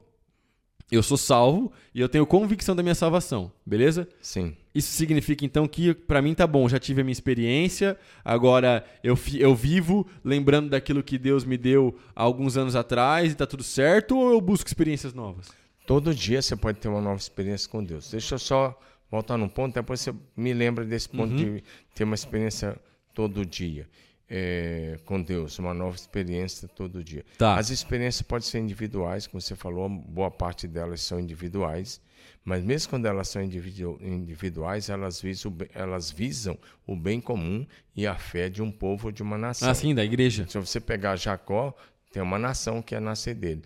[0.90, 4.08] Eu sou salvo e eu tenho convicção da minha salvação, beleza?
[4.20, 4.56] Sim.
[4.72, 9.18] Isso significa então que para mim tá bom, já tive a minha experiência, agora eu,
[9.34, 13.64] eu vivo lembrando daquilo que Deus me deu há alguns anos atrás e tá tudo
[13.64, 15.48] certo ou eu busco experiências novas?
[15.86, 18.10] Todo dia você pode ter uma nova experiência com Deus.
[18.10, 18.78] Deixa eu só
[19.10, 21.36] voltar num ponto, depois você me lembra desse ponto uhum.
[21.36, 22.78] de ter uma experiência
[23.12, 23.88] todo dia
[24.28, 27.24] é, com Deus, uma nova experiência todo dia.
[27.38, 27.56] Tá.
[27.56, 32.00] As experiências podem ser individuais, como você falou, boa parte delas são individuais,
[32.44, 38.06] mas mesmo quando elas são individu individuais, elas visam, elas visam o bem comum e
[38.06, 39.68] a fé de um povo ou de uma nação.
[39.68, 40.46] Ah, sim, da igreja.
[40.48, 41.74] Se você pegar Jacó,
[42.12, 43.62] tem uma nação que é nascer dele.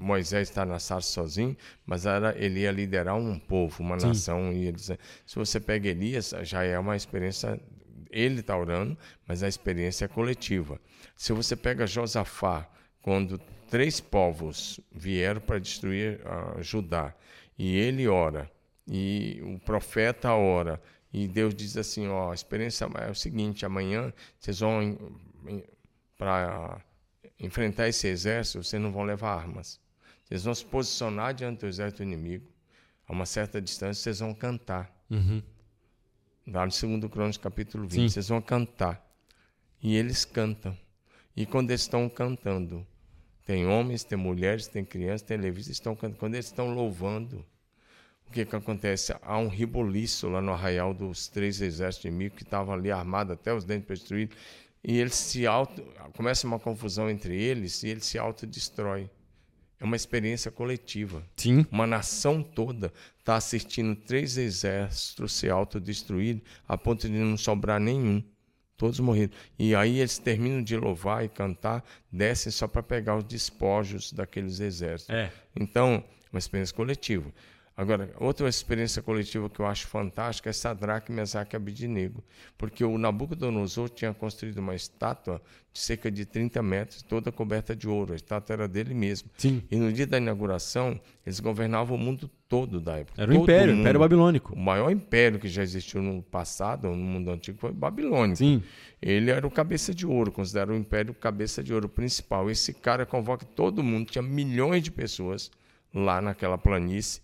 [0.00, 4.08] Moisés está na sarça sozinho, mas era, ele ia liderar um povo, uma Sim.
[4.08, 4.52] nação.
[4.52, 4.96] E ele, se
[5.34, 7.58] você pega Elias, já é uma experiência
[8.14, 8.96] ele está orando,
[9.26, 10.80] mas a experiência é coletiva.
[11.16, 12.66] Se você pega Josafá,
[13.02, 16.20] quando três povos vieram para destruir
[16.60, 17.12] Judá,
[17.58, 18.50] e ele ora,
[18.86, 20.80] e o profeta ora,
[21.12, 24.96] e Deus diz assim: ó, a experiência é o seguinte, amanhã vocês vão
[26.16, 26.80] para
[27.38, 29.80] enfrentar esse exército, vocês não vão levar armas.
[30.24, 32.48] Vocês vão se posicionar diante do exército inimigo,
[33.06, 34.90] a uma certa distância, vocês vão cantar.
[35.10, 35.42] Uhum.
[36.46, 37.94] Lá no 2 Crônicas, capítulo 20.
[37.94, 38.08] Sim.
[38.08, 39.02] Vocês vão cantar.
[39.82, 40.76] E eles cantam.
[41.34, 42.86] E quando eles estão cantando,
[43.46, 46.18] tem homens, tem mulheres, tem crianças, tem levitas, estão cantando.
[46.18, 47.44] Quando eles estão louvando,
[48.28, 49.14] o que, que acontece?
[49.22, 53.52] Há um riboliço lá no arraial dos três exércitos inimigos que estavam ali armados até
[53.52, 54.30] os dentes para destruir.
[54.82, 55.82] E eles se auto.
[56.14, 59.08] Começa uma confusão entre eles e eles se autodestroem.
[59.80, 61.22] É uma experiência coletiva.
[61.36, 61.66] Sim.
[61.70, 68.22] Uma nação toda está assistindo três exércitos se autodestruir a ponto de não sobrar nenhum.
[68.76, 69.32] Todos morreram.
[69.58, 74.60] E aí eles terminam de louvar e cantar, descem só para pegar os despojos daqueles
[74.60, 75.14] exércitos.
[75.14, 75.32] É.
[75.54, 77.32] Então, uma experiência coletiva.
[77.76, 82.22] Agora, outra experiência coletiva que eu acho fantástica é Sadraque, Mesaque e Abidinego,
[82.56, 87.88] porque o Nabucodonosor tinha construído uma estátua de cerca de 30 metros, toda coberta de
[87.88, 88.12] ouro.
[88.12, 89.28] A estátua era dele mesmo.
[89.36, 89.60] Sim.
[89.68, 93.20] E no dia da inauguração, eles governavam o mundo todo da época.
[93.20, 94.54] Era o Império, o Império Babilônico.
[94.54, 98.36] O maior império que já existiu no passado, no mundo antigo, foi o Babilônico.
[98.36, 98.62] Sim.
[99.02, 102.48] Ele era o cabeça de ouro, considera o império cabeça de ouro principal.
[102.48, 105.50] Esse cara convoca todo mundo, tinha milhões de pessoas
[105.92, 107.20] lá naquela planície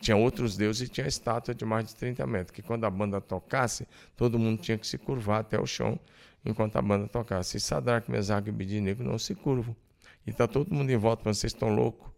[0.00, 3.20] tinha outros deuses e tinha estátua de mais de 30 metros, que quando a banda
[3.20, 5.98] tocasse, todo mundo tinha que se curvar até o chão
[6.44, 7.56] enquanto a banda tocasse.
[7.56, 9.74] E Sadraque, Mesaque e Abidinego não se curvam.
[10.26, 12.12] E está todo mundo em volta, vocês estão loucos.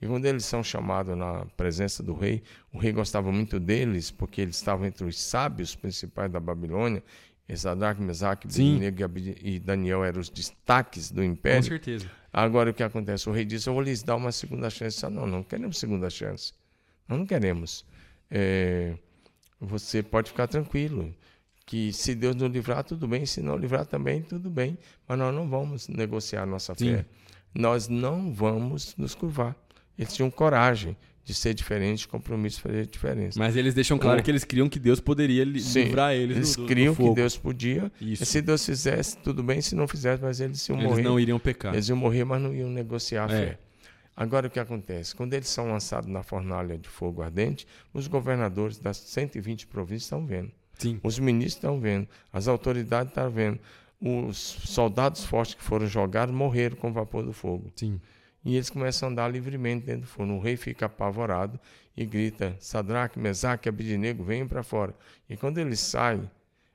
[0.00, 4.40] E quando eles são chamados na presença do rei, o rei gostava muito deles, porque
[4.40, 7.02] eles estavam entre os sábios principais da Babilônia.
[7.56, 11.62] Sadraque, Mesaque, Abidinego e Daniel eram os destaques do império.
[11.62, 12.10] Com certeza.
[12.32, 13.28] Agora o que acontece?
[13.28, 15.04] O rei disse: Eu vou lhes dar uma segunda chance.
[15.10, 16.52] Não, não queremos segunda chance.
[17.10, 17.84] Nós não queremos.
[18.30, 18.94] É,
[19.60, 21.12] você pode ficar tranquilo
[21.66, 25.34] que se Deus nos livrar, tudo bem, se não livrar também, tudo bem, mas nós
[25.34, 26.96] não vamos negociar nossa Sim.
[26.96, 27.06] fé.
[27.52, 29.56] Nós não vamos nos curvar.
[29.98, 33.38] Eles tinham coragem de ser diferente, compromisso fazer diferença.
[33.38, 34.22] Mas eles deixam claro o...
[34.22, 37.36] que eles criam que Deus poderia Sim, livrar eles Eles do, criam do que Deus
[37.36, 37.92] podia.
[38.00, 38.22] Isso.
[38.22, 41.00] E se Deus fizesse, tudo bem, se não fizesse, mas eles iam eles morrer.
[41.00, 41.74] Eles não iriam pecar.
[41.74, 43.46] Eles iam morrer, mas não iam negociar a é.
[43.46, 43.58] fé.
[44.16, 45.14] Agora o que acontece?
[45.14, 50.26] Quando eles são lançados na fornalha de fogo ardente, os governadores das 120 províncias estão
[50.26, 50.52] vendo.
[50.78, 51.00] Sim.
[51.02, 53.58] Os ministros estão vendo, as autoridades estão vendo.
[54.00, 57.70] Os soldados fortes que foram jogados morreram com o vapor do fogo.
[57.76, 58.00] Sim.
[58.44, 60.36] E eles começam a andar livremente dentro do forno.
[60.36, 61.60] O rei fica apavorado
[61.94, 64.94] e grita: Sadraque, Mesaque, Abidinego, venham para fora.
[65.28, 66.20] E quando ele sai,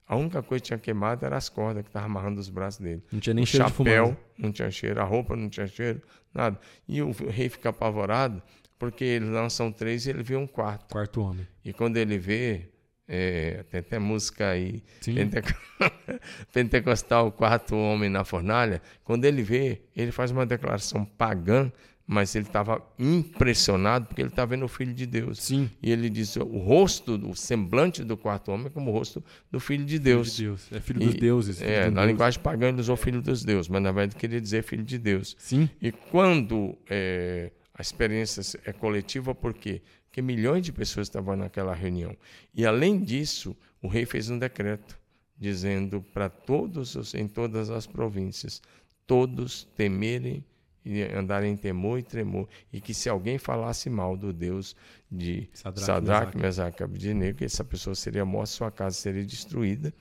[0.08, 3.04] a única coisa que tinha queimado era as cordas que estavam amarrando os braços dele.
[3.12, 6.02] Não tinha nem o cheiro chapéu, de não tinha cheiro, a roupa não tinha cheiro,
[6.34, 6.60] nada.
[6.88, 8.42] E o rei fica apavorado,
[8.78, 10.92] porque eles lançam três e ele vê um quarto.
[10.92, 11.48] Quarto homem.
[11.64, 12.70] E quando ele vê,
[13.08, 15.54] é, tem até música aí, Penteco...
[16.54, 21.72] Pentecostal, quarto homem na fornalha, quando ele vê, ele faz uma declaração pagã
[22.08, 25.42] mas ele estava impressionado porque ele estava vendo o Filho de Deus.
[25.42, 25.70] Sim.
[25.82, 29.60] E ele disse: o rosto, o semblante do quarto homem é como o rosto do
[29.60, 30.36] Filho de Deus.
[30.36, 30.72] Filho de Deus.
[30.72, 31.58] É filho dos deuses.
[31.60, 32.12] Filho é, do na Deus.
[32.12, 35.36] linguagem pagã ele usou Filho dos deuses, mas na verdade queria dizer Filho de Deus.
[35.40, 35.70] Sim.
[35.82, 39.82] E quando é, a experiência é coletiva, por quê?
[40.16, 42.16] porque milhões de pessoas estavam naquela reunião.
[42.54, 44.98] E além disso, o rei fez um decreto
[45.38, 48.62] dizendo para todos os, em todas as províncias,
[49.06, 50.42] todos temerem
[50.86, 54.76] e andarem em temor e tremor, e que se alguém falasse mal do Deus
[55.12, 59.94] de Sadraque, Mesaque e Abednego, essa pessoa seria morta, sua casa seria destruída,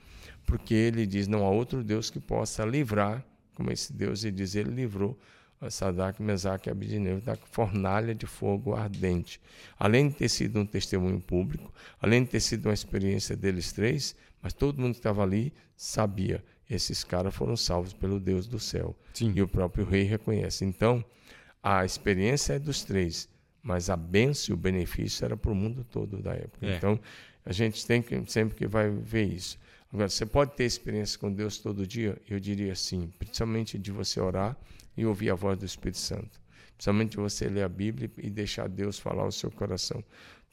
[0.45, 4.53] porque ele diz, não há outro Deus que possa livrar, como esse Deus, e diz,
[4.53, 5.17] ele livrou
[5.69, 9.41] Sadraque, Mesaque e Abednego da fornalha de fogo ardente.
[9.79, 14.15] Além de ter sido um testemunho público, além de ter sido uma experiência deles três,
[14.41, 18.95] mas todo mundo que estava ali sabia, esses caras foram salvos pelo Deus do céu.
[19.13, 19.33] Sim.
[19.35, 20.65] E o próprio rei reconhece.
[20.65, 21.03] Então,
[21.61, 23.29] a experiência é dos três,
[23.61, 26.65] mas a bênção e o benefício era para o mundo todo da época.
[26.65, 26.77] É.
[26.77, 26.99] Então,
[27.45, 29.57] a gente tem que sempre que vai ver isso.
[29.93, 32.17] Agora, você pode ter experiência com Deus todo dia?
[32.27, 34.57] Eu diria sim, principalmente de você orar
[34.97, 36.41] e ouvir a voz do Espírito Santo.
[36.75, 40.03] Principalmente de você ler a Bíblia e deixar Deus falar ao seu coração.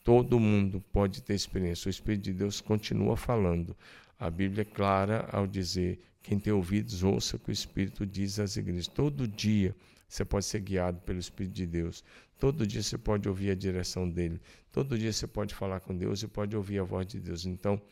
[0.04, 1.88] Todo mundo pode ter experiência.
[1.88, 3.76] O Espírito de Deus continua falando.
[4.22, 8.38] A Bíblia é clara ao dizer: quem tem ouvidos, ouça o que o Espírito diz
[8.38, 8.86] às igrejas.
[8.86, 9.74] Todo dia
[10.08, 12.04] você pode ser guiado pelo Espírito de Deus.
[12.38, 14.40] Todo dia você pode ouvir a direção dele.
[14.70, 17.46] Todo dia você pode falar com Deus e pode ouvir a voz de Deus.
[17.46, 17.82] Então,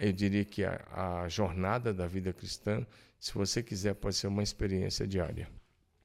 [0.00, 2.84] eu diria que a, a jornada da vida cristã,
[3.20, 5.48] se você quiser, pode ser uma experiência diária.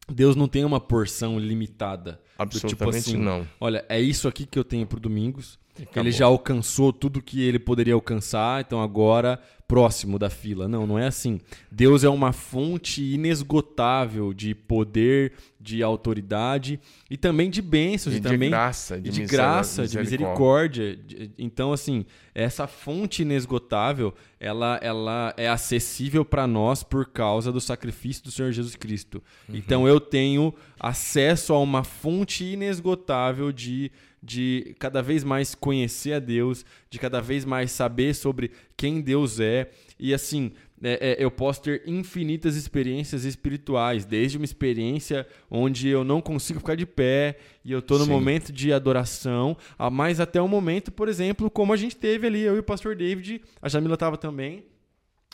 [0.08, 2.22] Deus não tem uma porção limitada.
[2.38, 3.48] Absolutamente tipo assim, não.
[3.60, 5.58] Olha, é isso aqui que eu tenho pro Domingos.
[5.76, 6.04] Acabou.
[6.04, 9.42] Ele já alcançou tudo que ele poderia alcançar, então agora
[9.74, 10.68] próximo da fila.
[10.68, 11.40] Não, não é assim.
[11.72, 18.22] Deus é uma fonte inesgotável de poder, de autoridade e também de bênçãos E e,
[18.22, 20.84] de também graça, de de graça, de misericórdia.
[20.98, 21.28] misericórdia.
[21.28, 22.06] De- Então, assim,
[22.36, 28.52] essa fonte inesgotável, ela, ela é acessível para nós por causa do sacrifício do Senhor
[28.52, 29.24] Jesus Cristo.
[29.50, 29.56] Uhum.
[29.56, 33.92] Então, eu tenho acesso a uma fonte inesgotável de,
[34.26, 39.40] de cada vez mais conhecer a Deus, de cada vez mais saber sobre quem Deus
[39.42, 39.70] é.
[40.00, 46.04] E, assim, é, é, eu posso ter infinitas experiências espirituais, desde uma experiência onde eu
[46.06, 48.12] não consigo ficar de pé e eu estou no Sim.
[48.12, 52.42] momento de adoração, a- mas até um momento, por exemplo, como a gente teve ali,
[52.42, 54.64] eu e o pastor David, a Jamila estava também,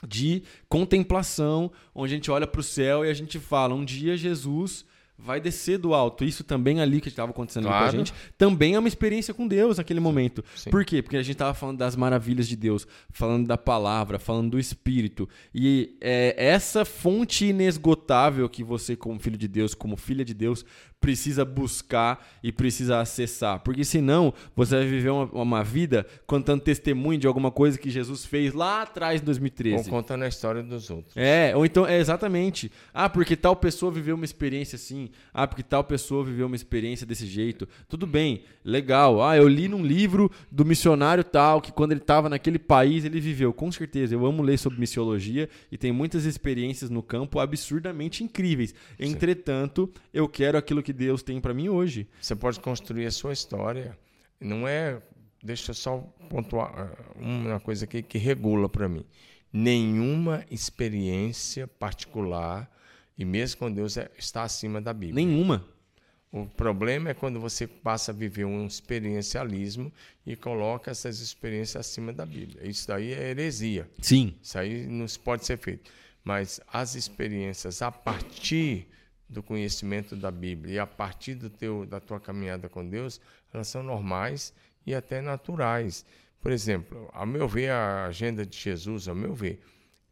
[0.08, 4.16] de contemplação, onde a gente olha para o céu e a gente fala: um dia
[4.18, 4.86] Jesus
[5.22, 6.24] vai descer do alto.
[6.24, 7.98] Isso também ali que estava acontecendo ali com a Claro.
[7.98, 10.44] gente, também é uma experiência com Deus naquele momento.
[10.56, 10.70] Sim.
[10.70, 11.02] Por quê?
[11.02, 15.28] Porque a gente estava falando das maravilhas de Deus, falando da palavra, falando do Espírito.
[15.54, 20.66] E é essa fonte inesgotável que você, como filho de Deus, como filha de Deus,
[21.00, 23.60] precisa buscar e precisa acessar.
[23.62, 28.26] Porque senão você vai viver uma, uma vida contando testemunho de alguma coisa que Jesus
[28.26, 29.90] fez lá atrás, em Ou 2013.
[29.90, 31.16] contando a história dos outros.
[31.16, 32.72] É, ou então, é exatamente.
[32.94, 35.10] Ah, porque tal pessoa viveu uma experiência assim.
[35.34, 37.68] Ah, porque tal pessoa viveu uma experiência desse jeito.
[37.88, 39.24] Tudo bem, legal.
[39.24, 43.20] Ah, eu li num livro do missionário tal, que quando ele estava naquele país ele
[43.20, 43.54] viveu.
[43.54, 48.74] Com certeza, eu amo ler sobre missiologia e tem muitas experiências no campo absurdamente incríveis.
[49.00, 52.08] Entretanto, eu quero aquilo que Deus tem para mim hoje.
[52.22, 53.98] Você pode construir a sua história.
[54.40, 55.02] Não é.
[55.44, 55.98] Deixa eu só
[56.30, 59.06] pontuar ah, uma coisa aqui que regula para mim.
[59.52, 62.70] Nenhuma experiência particular,
[63.18, 65.26] e mesmo com Deus, é- está acima da Bíblia.
[65.26, 65.66] Nenhuma.
[66.32, 69.92] O problema é quando você passa a viver um experiencialismo
[70.26, 72.68] e coloca essas experiências acima da Bíblia.
[72.68, 73.90] Isso daí é heresia.
[74.00, 74.36] Sim.
[74.42, 75.90] Isso aí não pode ser feito.
[76.24, 78.88] Mas as experiências a partir
[79.30, 83.22] do conhecimento da Bíblia e a partir do teu, da tua caminhada com Deus,
[83.54, 84.54] elas são normais
[84.86, 86.06] e até naturais.
[86.42, 89.62] Por exemplo, ao meu ver, a agenda de Jesus, ao meu ver,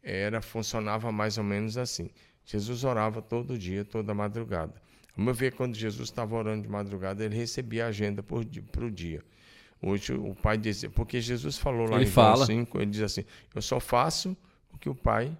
[0.02, 2.10] era funcionava mais ou menos assim.
[2.44, 4.74] Jesus orava todo dia, toda madrugada.
[5.16, 8.90] Ao meu ver, quando Jesus estava orando de madrugada, ele recebia a agenda para o
[8.90, 9.22] dia.
[9.82, 12.46] Hoje o pai dizia, porque Jesus falou lá Ele em fala.
[12.46, 14.36] João 5, ele diz assim: Eu só faço
[14.72, 15.36] o que o pai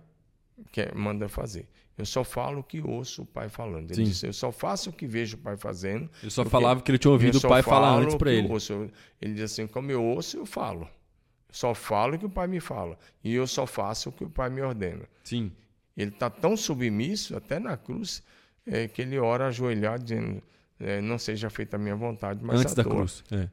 [0.71, 1.67] quer, manda fazer.
[1.99, 3.87] Eu só falo o que ouço o pai falando.
[3.91, 4.05] Ele Sim.
[4.05, 6.09] disse: Eu só faço o que vejo o pai fazendo.
[6.23, 8.49] Ele só falava que ele tinha ouvido eu o pai falar antes para eu ele.
[8.53, 8.73] ouço.
[8.73, 10.83] Eu- Ele diz assim: Como eu ouço, eu falo.
[10.83, 12.97] Eu só falo o que o pai me fala.
[13.25, 15.05] E eu só faço o que o pai me ordena.
[15.25, 15.51] Sim.
[15.97, 18.23] Ele está tão submisso, até na cruz,
[18.65, 20.41] é, que ele ora ajoelhado, dizendo:
[20.79, 22.93] é, Não seja feita a minha vontade, mas Antes a da tua.
[22.95, 23.25] cruz.
[23.33, 23.49] É,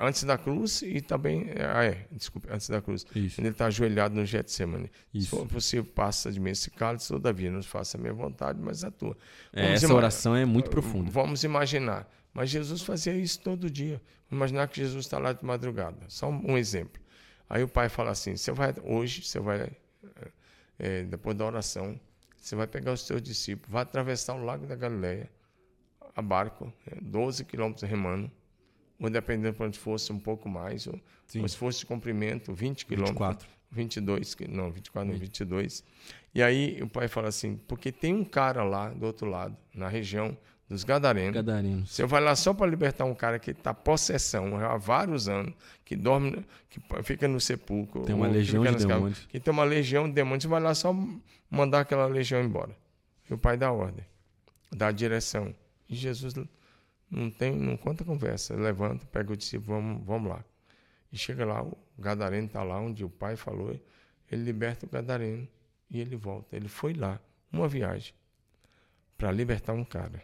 [0.00, 1.46] Antes da cruz e também.
[1.74, 3.04] Ah, é, desculpe, antes da cruz.
[3.14, 3.36] isso.
[3.36, 4.90] Quando ele está ajoelhado no Getsemane.
[5.10, 5.30] Se Isso.
[5.30, 8.90] for possível, passa de mim esse cálice, todavia, não faça a minha vontade, mas a
[8.92, 9.16] tua.
[9.52, 11.10] É, essa oração é muito profunda.
[11.10, 12.08] Vamos imaginar.
[12.32, 14.00] Mas Jesus fazia isso todo dia.
[14.30, 15.98] Vamos imaginar que Jesus está lá de madrugada.
[16.06, 17.02] Só um exemplo.
[17.50, 19.68] Aí o pai fala assim: você vai hoje, você vai
[20.78, 21.98] é, depois da oração,
[22.36, 25.28] você vai pegar os seus discípulos, vai atravessar o lago da Galileia
[26.14, 28.30] a barco, é, 12 quilômetros remando,
[29.00, 30.98] ou dependendo de onde fosse, um pouco mais, ou,
[31.40, 33.18] ou se fosse de comprimento, 20 quilômetros.
[33.18, 33.48] 24.
[33.70, 35.84] 22, que- não, 24 não, 22.
[36.34, 39.88] E aí o pai fala assim, porque tem um cara lá do outro lado, na
[39.88, 40.36] região
[40.68, 41.90] dos Gadarenos, Gadarenos.
[41.94, 45.96] você vai lá só para libertar um cara que está possessão há vários anos, que
[45.96, 48.02] dorme, que fica no sepulcro.
[48.02, 49.26] Tem uma legião de demônios.
[49.30, 50.42] Que tem uma legião de demônios.
[50.42, 50.94] Você vai lá só
[51.50, 52.76] mandar aquela legião embora.
[53.30, 54.04] E o pai dá ordem,
[54.70, 55.54] dá a direção.
[55.88, 56.34] E Jesus
[57.10, 58.54] não tem, não conta conversa.
[58.54, 60.44] Levanta, pega o discípulo, vamos, vamos lá.
[61.12, 63.78] E chega lá, o Gadareno está lá onde o pai falou,
[64.30, 65.48] ele liberta o Gadareno
[65.90, 66.54] e ele volta.
[66.54, 67.20] Ele foi lá,
[67.52, 68.14] uma viagem,
[69.16, 70.22] para libertar um cara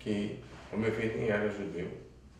[0.00, 0.38] que,
[0.72, 1.90] ao meu ver, nem era judeu,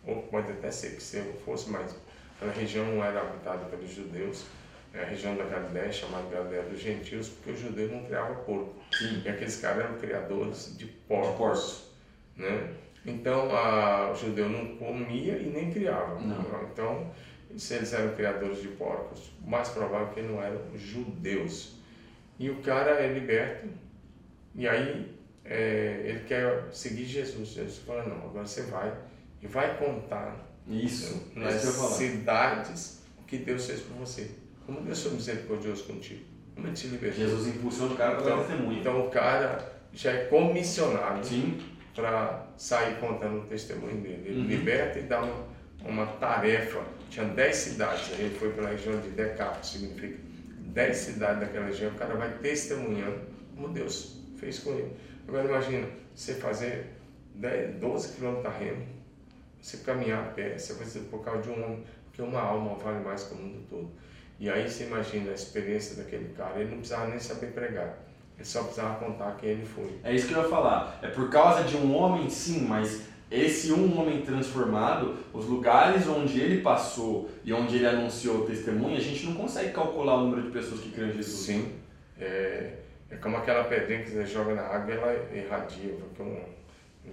[0.04, 1.94] ou pode até ser que se eu fosse, mas
[2.36, 4.46] aquela região não era habitada pelos judeus,
[4.92, 8.74] é a região da Galiléia, chamada Galiléia dos Gentios, porque os judeus não criavam porco.
[8.92, 9.22] Sim.
[9.24, 11.36] E aqueles caras eram criadores de porcos.
[11.36, 11.90] porcos.
[12.36, 12.74] Né?
[13.04, 16.20] Então, a, o judeu não comia e nem criava.
[16.20, 16.44] Não.
[16.72, 17.10] Então,
[17.56, 21.76] se eles eram criadores de porcos, mais provável que não eram judeus.
[22.38, 23.68] E o cara é liberto,
[24.54, 27.48] e aí é, ele quer seguir Jesus.
[27.48, 28.94] Jesus fala, não, agora você vai
[29.42, 30.36] e vai contar
[30.68, 31.30] Isso.
[31.34, 34.30] nas isso cidades o que Deus fez por você.
[34.66, 36.24] Como Deus foi misericordioso contigo.
[36.54, 37.26] Como ele te libertou.
[37.26, 38.78] Jesus impulsiona o cara para Então, testemunho.
[38.80, 41.58] então o cara já é comissionado Sim.
[41.94, 44.22] Para sair contando o testemunho dele.
[44.28, 44.46] Ele Uhum.
[44.46, 45.46] liberta e dá uma,
[45.84, 46.80] uma tarefa.
[47.10, 50.16] Tinha 10 cidades, aí ele foi pela região de Decapos, significa
[50.58, 53.20] 10 cidades daquela região, o cara vai testemunhando
[53.54, 54.92] como Deus fez com ele.
[55.26, 56.86] Agora imagina, você fazer
[57.34, 58.86] 10, 12 quilômetros a remo,
[59.60, 62.76] você caminhar a pé, você vai ser por causa de um homem, porque uma alma
[62.76, 63.90] vale mais que o mundo todo.
[64.38, 67.98] E aí você imagina a experiência daquele cara, ele não precisava nem saber pregar,
[68.40, 70.00] ele só precisava contar quem ele foi.
[70.02, 70.98] É isso que eu ia falar.
[71.02, 76.40] É por causa de um homem, sim, mas esse um homem transformado, os lugares onde
[76.40, 80.44] ele passou e onde ele anunciou o testemunho, a gente não consegue calcular o número
[80.44, 81.40] de pessoas que creem em Jesus.
[81.40, 81.74] Sim.
[82.18, 82.76] É,
[83.10, 86.42] é como aquela pedrinha que você joga na água e ela irradia, porque um,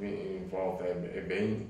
[0.01, 0.85] em volta.
[0.85, 1.67] É, é bem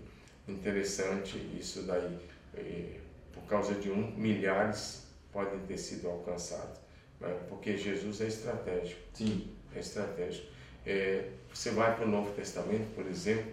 [0.48, 2.20] interessante isso daí.
[2.56, 2.92] É,
[3.34, 6.87] por causa de um, milhares podem ter sido alcançados.
[7.20, 7.38] Né?
[7.50, 9.02] Porque Jesus é estratégico.
[9.14, 9.50] Sim.
[9.76, 10.48] É estratégico.
[10.86, 13.52] É, você vai para o Novo Testamento, por exemplo,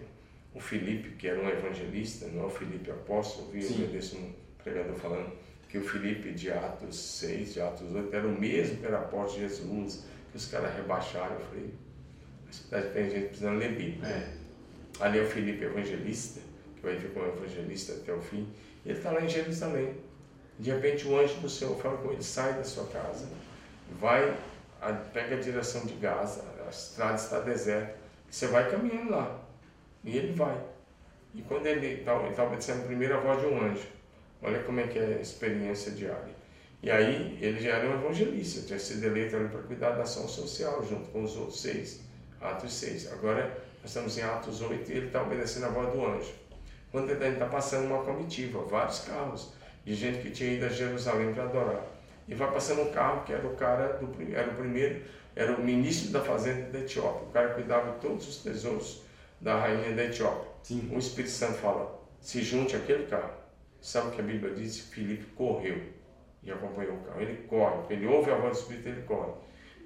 [0.53, 4.31] o Filipe, que era um evangelista, não é o Filipe apóstolo, eu vi desse um
[4.63, 5.33] pregador falando
[5.67, 9.45] que o Filipe de Atos 6, de Atos 8, era o mesmo que era apóstolo
[9.45, 11.35] de Jesus, que os caras rebaixaram.
[11.35, 14.07] Eu falei, tem gente precisando ler Bíblia.
[14.07, 14.33] É.
[15.01, 16.39] Ali é o Filipe evangelista,
[16.77, 18.47] que vai vir como evangelista até o fim,
[18.85, 19.93] e ele está lá em Jerusalém.
[20.57, 23.27] De repente o anjo do Senhor fala com ele, sai da sua casa,
[23.99, 24.37] vai,
[25.13, 27.95] pega a direção de Gaza, a estrada está deserta,
[28.29, 29.39] você vai caminhando lá.
[30.03, 30.57] E ele vai.
[31.33, 33.87] E quando ele está tá obedecendo a voz de um anjo,
[34.41, 36.33] olha como é que é a experiência diária.
[36.81, 40.85] E aí ele já era um evangelista, tinha sido eleito para cuidar da ação social,
[40.87, 42.01] junto com os outros seis,
[42.39, 43.11] Atos 6.
[43.13, 43.45] Agora
[43.81, 46.31] nós estamos em Atos 8 e ele está obedecendo a voz do anjo.
[46.91, 51.33] Quando ele está passando uma comitiva, vários carros, de gente que tinha ido a Jerusalém
[51.33, 51.94] para adorar.
[52.27, 55.03] E vai passando um carro que era o cara, do, era o primeiro,
[55.35, 57.27] era o ministro da fazenda da Etiópia.
[57.27, 59.03] O cara cuidava de todos os tesouros
[59.39, 60.49] da rainha da Etiópia.
[60.63, 60.89] Sim.
[60.91, 63.33] O Espírito Santo fala, se junte àquele carro.
[63.81, 64.79] Sabe o que a Bíblia diz?
[64.79, 65.79] Filipe correu
[66.43, 67.21] e acompanhou o carro.
[67.21, 69.33] Ele corre, ele ouve a voz do Espírito, ele corre.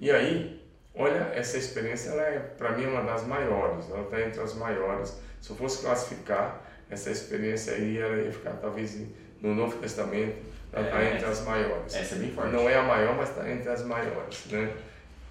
[0.00, 0.64] E aí,
[0.94, 3.90] olha, essa experiência, ela é, para mim, uma das maiores.
[3.90, 5.20] Ela está entre as maiores.
[5.40, 8.98] Se eu fosse classificar essa experiência aí, ela ia ficar talvez
[9.40, 10.36] no Novo Testamento,
[10.72, 11.94] ela está É, entre as maiores.
[11.94, 12.52] Essa é bem forte.
[12.52, 14.72] Não é a maior, mas está entre as maiores, né?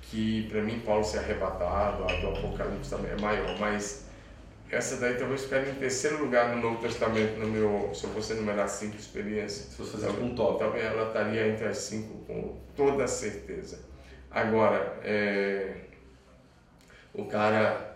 [0.02, 4.06] Que para mim Paulo ser arrebatado, a do Apocalipse também é maior, mas
[4.72, 8.34] essa daí talvez ficaria em terceiro lugar no Novo Testamento, no meu, se eu fosse
[8.34, 9.70] enumerar cinco experiências.
[9.70, 10.60] Se fosse fazer um top.
[10.60, 13.80] Talvez ela estaria entre as cinco com toda certeza.
[14.30, 15.76] Agora, é,
[17.14, 17.96] o cara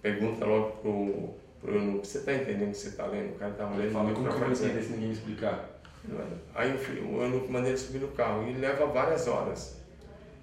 [0.00, 3.34] pergunta logo pro, pro eunuco, você está entendendo o que você está lendo?
[3.34, 4.66] O cara está lendo fala, como que eu vou fazer.
[4.66, 5.69] entender se ninguém me explicar?
[6.54, 9.80] Aí o, fi- o eunuco manda ele subir no carro e leva várias horas.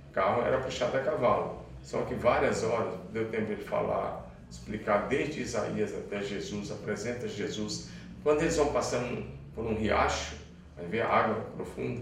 [0.09, 1.65] O carro era puxado a cavalo.
[1.81, 7.27] Só que várias horas, deu tempo de ele falar, explicar desde Isaías até Jesus, apresenta
[7.27, 7.89] Jesus.
[8.23, 10.35] Quando eles vão passando por um riacho,
[10.75, 12.01] vai ver a água profunda,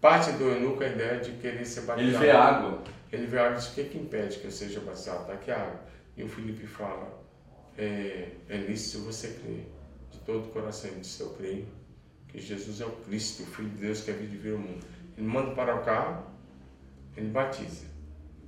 [0.00, 2.00] parte do eunuco a ideia de querer ser batizado.
[2.16, 2.82] Ele vê água.
[3.10, 5.22] Ele vê a água e diz, o que, que impede que eu seja batizado?
[5.22, 5.80] Está aqui a água.
[6.16, 7.08] E o Felipe fala,
[7.76, 9.66] é, é lícito você crer
[10.10, 10.90] de todo o coração.
[10.90, 11.66] Ele disse, eu creio
[12.28, 14.58] que Jesus é o Cristo, o Filho de Deus que é vir de vir ao
[14.58, 14.84] mundo.
[15.16, 16.26] Ele manda para o carro,
[17.16, 17.86] ele batiza.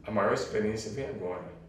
[0.05, 1.61] A maior experiência vem agora.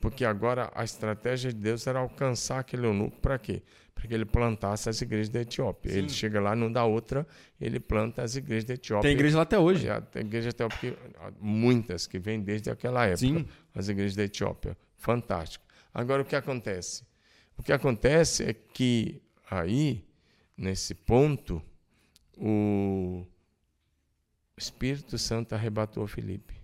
[0.00, 3.62] Porque agora a estratégia de Deus era alcançar aquele eunuco para quê?
[3.94, 5.92] Para que ele plantasse as igrejas da Etiópia.
[5.92, 5.98] Sim.
[5.98, 7.24] Ele chega lá, não dá outra,
[7.60, 9.08] ele planta as igrejas da Etiópia.
[9.08, 9.86] Tem igreja lá até hoje.
[10.10, 10.98] Tem igreja da Etiópia,
[11.40, 13.18] muitas que vêm desde aquela época.
[13.18, 13.46] Sim.
[13.72, 14.76] As igrejas da Etiópia.
[14.96, 15.64] Fantástico.
[15.94, 17.04] Agora, o que acontece?
[17.56, 20.04] O que acontece é que aí,
[20.56, 21.62] nesse ponto,
[22.36, 23.26] o
[24.56, 26.54] Espírito Santo arrebatou Felipe.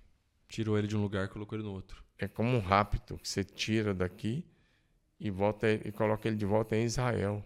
[0.48, 2.02] Tirou ele de um lugar e colocou ele no outro.
[2.18, 4.44] É como um rapto que você tira daqui
[5.20, 7.44] e volta e coloca ele de volta em Israel.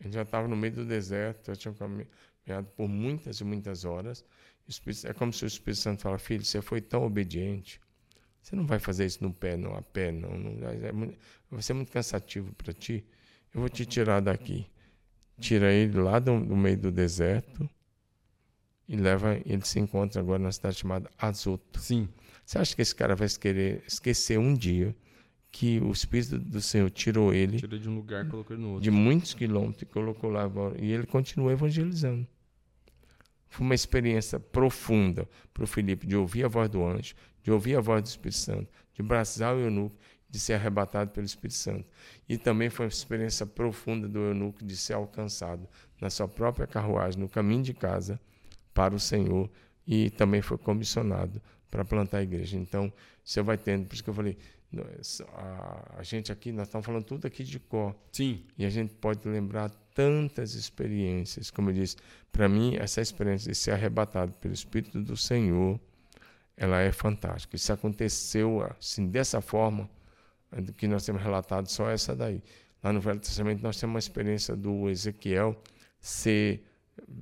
[0.00, 4.24] Ele já estava no meio do deserto, já tinha caminhado por muitas e muitas horas.
[5.04, 7.80] É como se o Espírito Santo fala, filho, você foi tão obediente,
[8.42, 10.30] você não vai fazer isso no pé, não, a pé, não.
[10.38, 10.92] não é
[11.50, 13.04] vai ser muito cansativo para ti.
[13.52, 14.66] Eu vou te tirar daqui.
[15.38, 17.68] Tira ele lá do, do meio do deserto
[18.88, 19.40] e leva.
[19.44, 21.78] Ele se encontra agora na cidade chamada Azoto.
[21.78, 22.08] Sim.
[22.44, 24.94] Você acha que esse cara vai querer esquecer um dia
[25.50, 28.84] que o Espírito do Senhor tirou ele Tirou de um lugar colocou ele no outro.
[28.84, 32.26] de muitos quilômetros e colocou lá agora, e ele continua evangelizando.
[33.48, 37.76] Foi uma experiência profunda para o Felipe de ouvir a voz do anjo, de ouvir
[37.76, 39.96] a voz do Espírito Santo, de braçar o eunuco,
[40.28, 41.86] de ser arrebatado pelo Espírito Santo.
[42.28, 45.68] E também foi uma experiência profunda do eunuco de ser alcançado
[46.00, 48.20] na sua própria carruagem, no caminho de casa,
[48.74, 49.50] para o Senhor,
[49.86, 52.56] e também foi comissionado para plantar a igreja.
[52.56, 52.92] Então,
[53.24, 54.36] você vai tendo, por isso que eu falei,
[55.96, 57.94] a, gente aqui, nós estamos falando tudo aqui de cor.
[58.12, 58.44] Sim.
[58.58, 61.50] E a gente pode lembrar tantas experiências.
[61.50, 61.96] Como eu disse,
[62.32, 65.80] para mim, essa experiência de ser arrebatado pelo Espírito do Senhor,
[66.56, 67.56] ela é fantástica.
[67.56, 69.88] Isso aconteceu assim, dessa forma,
[70.76, 72.42] que nós temos relatado, só essa daí.
[72.82, 75.60] Lá no Velho Testamento, nós temos uma experiência do Ezequiel
[76.00, 76.62] ser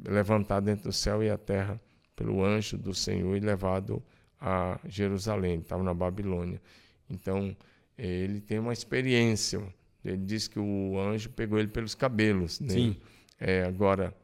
[0.07, 1.81] levantado entre o céu e a terra
[2.15, 4.03] pelo anjo do Senhor e levado
[4.41, 6.61] a Jerusalém, estava na Babilônia.
[7.09, 7.57] Então,
[7.97, 9.63] ele tem uma experiência.
[10.05, 12.61] Ele diz que o anjo pegou ele pelos cabelos.
[12.61, 12.69] Né?
[12.69, 12.97] Sim.
[13.41, 14.15] É, agora,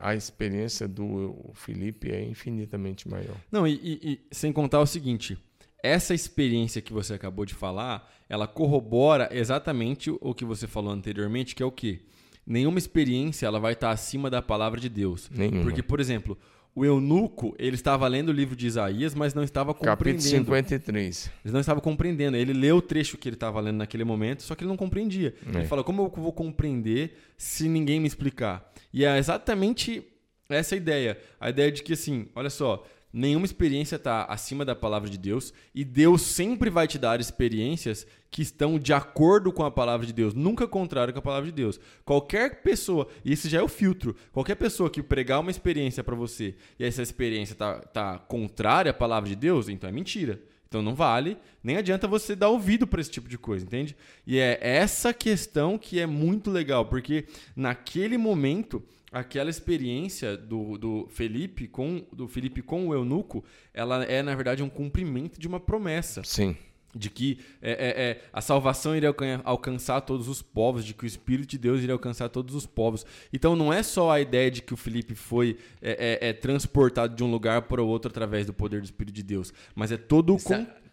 [0.00, 3.36] a experiência do Felipe é infinitamente maior.
[3.50, 5.36] Não, e, e, e, sem contar o seguinte:
[5.84, 11.54] essa experiência que você acabou de falar, ela corrobora exatamente o que você falou anteriormente,
[11.54, 12.00] que é o quê?
[12.46, 15.28] Nenhuma experiência ela vai estar acima da palavra de Deus.
[15.30, 15.62] Nenhuma.
[15.62, 16.38] Porque, por exemplo,
[16.74, 20.22] o eunuco, ele estava lendo o livro de Isaías, mas não estava compreendendo.
[20.22, 21.30] Capítulo 53.
[21.44, 22.36] Ele não estava compreendendo.
[22.38, 25.34] Ele leu o trecho que ele estava lendo naquele momento, só que ele não compreendia.
[25.54, 25.58] É.
[25.58, 28.72] Ele fala: como eu vou compreender se ninguém me explicar?
[28.90, 30.02] E é exatamente
[30.48, 31.18] essa a ideia.
[31.38, 32.84] A ideia de que, assim, olha só,
[33.14, 38.04] nenhuma experiência está acima da palavra de Deus e Deus sempre vai te dar experiências
[38.28, 41.52] que estão de acordo com a palavra de Deus, nunca contrário com a palavra de
[41.52, 41.78] Deus.
[42.04, 46.16] Qualquer pessoa, e esse já é o filtro, qualquer pessoa que pregar uma experiência para
[46.16, 50.42] você e essa experiência tá, tá contrária à palavra de Deus, então é mentira.
[50.66, 53.96] Então não vale, nem adianta você dar ouvido para esse tipo de coisa, entende?
[54.26, 61.08] E é essa questão que é muito legal, porque naquele momento aquela experiência do, do
[61.10, 65.60] Felipe com do Felipe com o eunuco, ela é na verdade um cumprimento de uma
[65.60, 66.22] promessa.
[66.24, 66.56] Sim
[66.94, 71.06] de que é, é, é, a salvação iria alcançar todos os povos, de que o
[71.06, 73.04] Espírito de Deus iria alcançar todos os povos.
[73.32, 77.14] Então não é só a ideia de que o Felipe foi é, é, é transportado
[77.14, 79.96] de um lugar para o outro através do poder do Espírito de Deus, mas é
[79.96, 80.38] todo o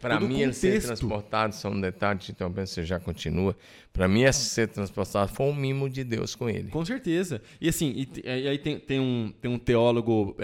[0.02, 3.56] Para mim, ele ser transportado, só um detalhe, então você já continua.
[3.94, 6.70] Para mim, esse ser transportado foi um mimo de Deus com ele.
[6.70, 7.42] Com certeza.
[7.60, 10.36] E assim, e, e aí tem, tem, um, tem um teólogo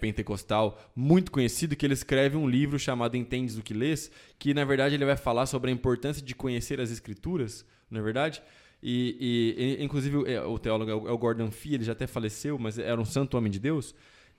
[0.00, 4.64] pentecostal muito conhecido que ele escreve um livro chamado Entendes o que Lês, que na
[4.64, 8.42] verdade ele vai falar sobre a importância de conhecer as escrituras, não é verdade?
[8.82, 12.58] E, e inclusive é, o teólogo é, é o Gordon Fee, ele já até faleceu,
[12.58, 13.94] mas era um santo homem de Deus.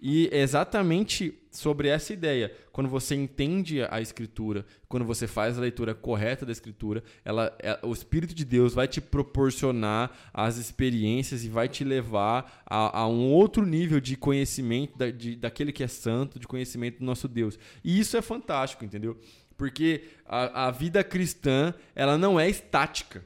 [0.06, 5.96] E exatamente sobre essa ideia, quando você entende a escritura, quando você faz a leitura
[5.96, 11.48] correta da escritura, ela, é, o Espírito de Deus vai te proporcionar as experiências e
[11.48, 15.88] vai te levar a, a um outro nível de conhecimento da, de, daquele que é
[15.88, 17.58] santo, de conhecimento do nosso Deus.
[17.82, 19.18] E isso é fantástico, entendeu?
[19.56, 23.24] Porque a, a vida cristã, ela não é estática.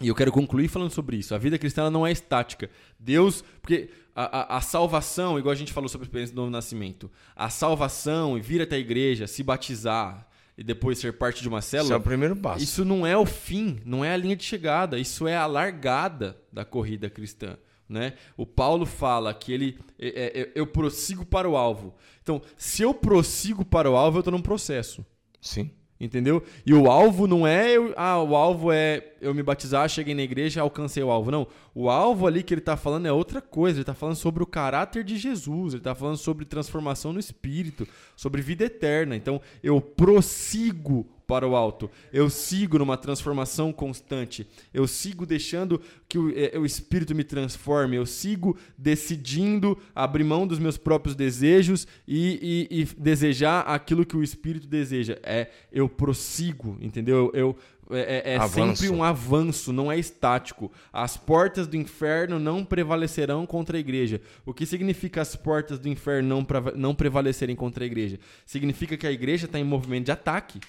[0.00, 1.36] E eu quero concluir falando sobre isso.
[1.36, 2.68] A vida cristã ela não é estática.
[2.98, 6.50] Deus, porque a, a, a, salvação, igual a gente falou sobre a experiência do novo
[6.50, 11.48] nascimento, a salvação e vir até a igreja, se batizar e depois ser parte de
[11.48, 11.86] uma célula.
[11.86, 12.62] Isso é o primeiro passo.
[12.62, 16.38] Isso não é o fim, não é a linha de chegada, isso é a largada
[16.52, 17.56] da corrida cristã.
[17.88, 18.14] Né?
[18.36, 21.94] O Paulo fala que ele é, é, é eu prossigo para o alvo.
[22.22, 25.04] Então, se eu prossigo para o alvo, eu estou num processo.
[25.40, 25.70] Sim.
[26.00, 26.42] Entendeu?
[26.66, 30.22] E o alvo não é, eu, ah, o alvo é eu me batizar, cheguei na
[30.22, 31.30] igreja, alcancei o alvo.
[31.30, 31.46] Não.
[31.74, 33.76] O alvo ali que ele está falando é outra coisa.
[33.76, 35.72] Ele está falando sobre o caráter de Jesus.
[35.72, 37.86] Ele está falando sobre transformação no espírito,
[38.16, 39.16] sobre vida eterna.
[39.16, 41.90] Então, eu prossigo para o alto.
[42.12, 44.46] Eu sigo numa transformação constante.
[44.72, 47.96] Eu sigo deixando que o, é, o Espírito me transforme.
[47.96, 54.16] Eu sigo decidindo abrir mão dos meus próprios desejos e, e, e desejar aquilo que
[54.16, 55.18] o Espírito deseja.
[55.22, 57.30] É, eu prossigo, entendeu?
[57.34, 57.56] Eu,
[57.90, 60.70] é, é, é sempre um avanço, não é estático.
[60.92, 64.20] As portas do inferno não prevalecerão contra a igreja.
[64.46, 66.46] O que significa as portas do inferno não,
[66.76, 68.18] não prevalecerem contra a igreja?
[68.46, 70.60] Significa que a igreja está em movimento de ataque.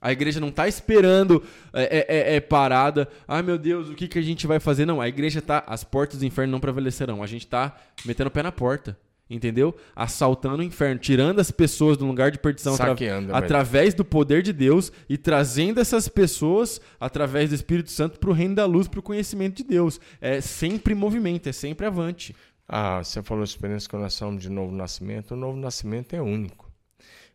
[0.00, 1.42] A igreja não está esperando
[1.72, 3.08] é, é, é, é, parada.
[3.26, 4.86] Ai meu Deus, o que, que a gente vai fazer?
[4.86, 5.64] Não, a igreja está.
[5.66, 7.22] As portas do inferno não prevalecerão.
[7.22, 8.96] A gente está metendo o pé na porta
[9.30, 9.76] entendeu?
[9.94, 12.96] Assaltando o inferno, tirando as pessoas do lugar de perdição atra
[13.32, 18.32] através do poder de Deus e trazendo essas pessoas através do Espírito Santo para o
[18.32, 20.00] reino da luz, para o conhecimento de Deus.
[20.20, 22.34] É sempre movimento, é sempre avante.
[22.66, 25.32] Ah, você falou experiência com nós de novo nascimento.
[25.32, 26.67] O novo nascimento é único,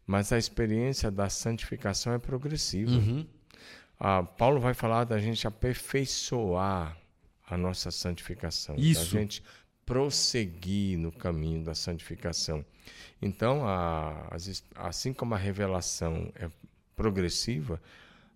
[0.06, 2.92] mas a experiência da santificação é progressiva.
[2.92, 3.26] Uhum.
[4.00, 6.98] Ah, Paulo vai falar da gente aperfeiçoar
[7.48, 9.00] a nossa santificação, Isso.
[9.00, 9.44] da gente
[9.86, 12.66] prosseguir no caminho da santificação.
[13.22, 14.30] Então, a,
[14.76, 16.50] assim como a revelação é
[16.96, 17.82] progressiva,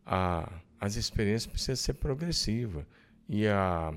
[0.05, 0.49] a,
[0.79, 2.85] as experiências precisam ser progressivas.
[3.27, 3.93] E a,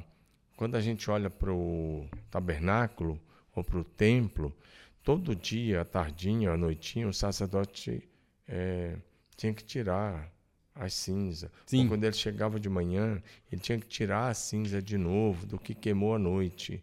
[0.57, 3.21] quando a gente olha para o tabernáculo
[3.55, 4.55] ou para o templo,
[5.03, 8.03] todo dia, à tardinha, à noitinha, o sacerdote
[8.47, 8.97] é,
[9.37, 10.31] tinha que tirar
[10.75, 11.51] as cinzas.
[11.83, 15.59] Ou quando ele chegava de manhã, ele tinha que tirar a cinza de novo do
[15.59, 16.83] que queimou à noite.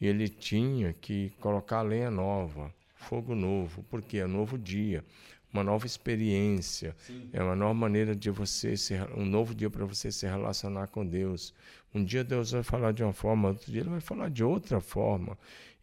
[0.00, 5.04] E ele tinha que colocar lenha nova, fogo novo, porque é um novo dia,
[5.52, 7.28] uma nova experiência, Sim.
[7.32, 11.04] é uma nova maneira de você ser, um novo dia para você se relacionar com
[11.04, 11.54] Deus.
[11.94, 14.80] Um dia Deus vai falar de uma forma, outro dia ele vai falar de outra
[14.80, 15.36] forma.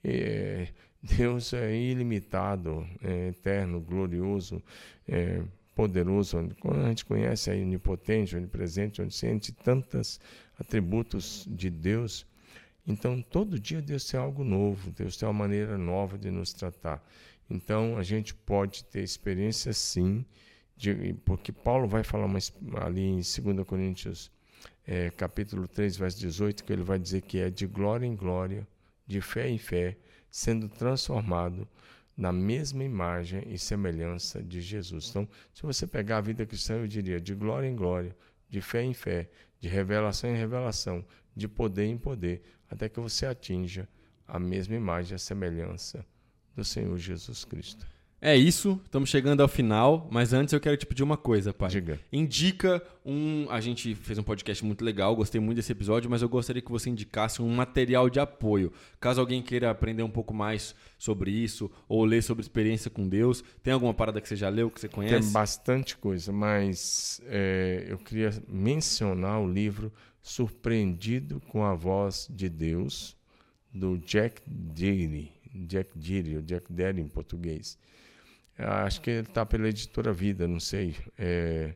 [0.04, 0.68] É,
[1.18, 4.62] Deus é ilimitado, é eterno, glorioso,
[5.08, 5.41] é
[5.76, 6.49] poderoso.
[6.60, 10.20] Quando a gente conhece a onipotente, onipresente, onisciente, tantos
[10.60, 12.26] atributos de Deus,
[12.88, 17.03] então, todo dia Deus tem algo novo, Deus tem uma maneira nova de nos tratar.
[17.49, 20.24] Então, a gente pode ter experiência sim,
[20.78, 24.32] de, porque Paulo vai falar mais, ali em 2 Coríntios,
[24.86, 28.68] é, capítulo 3, verso 18, que ele vai dizer que é de glória em glória,
[29.08, 29.97] de fé em fé,
[30.36, 31.66] sendo transformado
[32.16, 35.08] na mesma imagem e semelhança de Jesus.
[35.10, 38.14] Então, se você pegar a vida cristã, eu diria de glória em glória,
[38.50, 39.30] de fé em fé,
[39.62, 43.88] de revelação em revelação, de poder em poder, até que você atinja
[44.28, 46.06] a mesma imagem, a semelhança
[46.54, 47.88] do Senhor Jesus Cristo.
[48.26, 51.70] É isso, estamos chegando ao final, mas antes eu quero te pedir uma coisa, pai.
[51.70, 52.00] Diga.
[52.12, 53.46] Indica um.
[53.52, 56.72] A gente fez um podcast muito legal, gostei muito desse episódio, mas eu gostaria que
[56.72, 58.74] você indicasse um material de apoio.
[59.00, 63.44] Caso alguém queira aprender um pouco mais sobre isso, ou ler sobre experiência com Deus,
[63.62, 65.22] tem alguma parada que você já leu, que você conhece?
[65.22, 72.50] Tem bastante coisa, mas é, eu queria mencionar o livro Surpreendido com a Voz de
[72.50, 73.16] Deus,
[73.72, 75.32] do Jack Deary.
[75.68, 77.78] Jack Deary, ou Jack Deary em português.
[78.58, 80.95] Acho que ele está pela editora Vida, não sei.
[81.18, 81.74] É,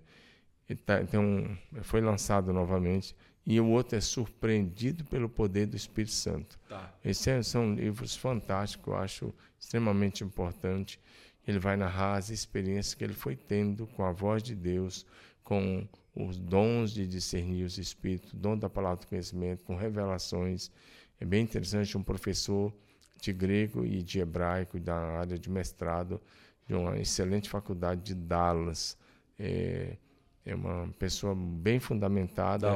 [0.85, 3.15] tá, um, foi lançado novamente.
[3.45, 6.59] E o outro é Surpreendido pelo Poder do Espírito Santo.
[6.69, 6.93] Tá.
[7.03, 10.99] Esses são livros fantásticos, eu acho extremamente importante.
[11.47, 15.05] Ele vai narrar as experiências que ele foi tendo com a voz de Deus,
[15.43, 20.69] com os dons de discernir os espíritos, dom da palavra do conhecimento, com revelações.
[21.19, 22.71] É bem interessante um professor
[23.19, 26.21] de grego e de hebraico da área de mestrado
[26.69, 28.95] de uma excelente faculdade de Dallas.
[29.39, 29.97] É,
[30.45, 32.69] é uma pessoa bem fundamentada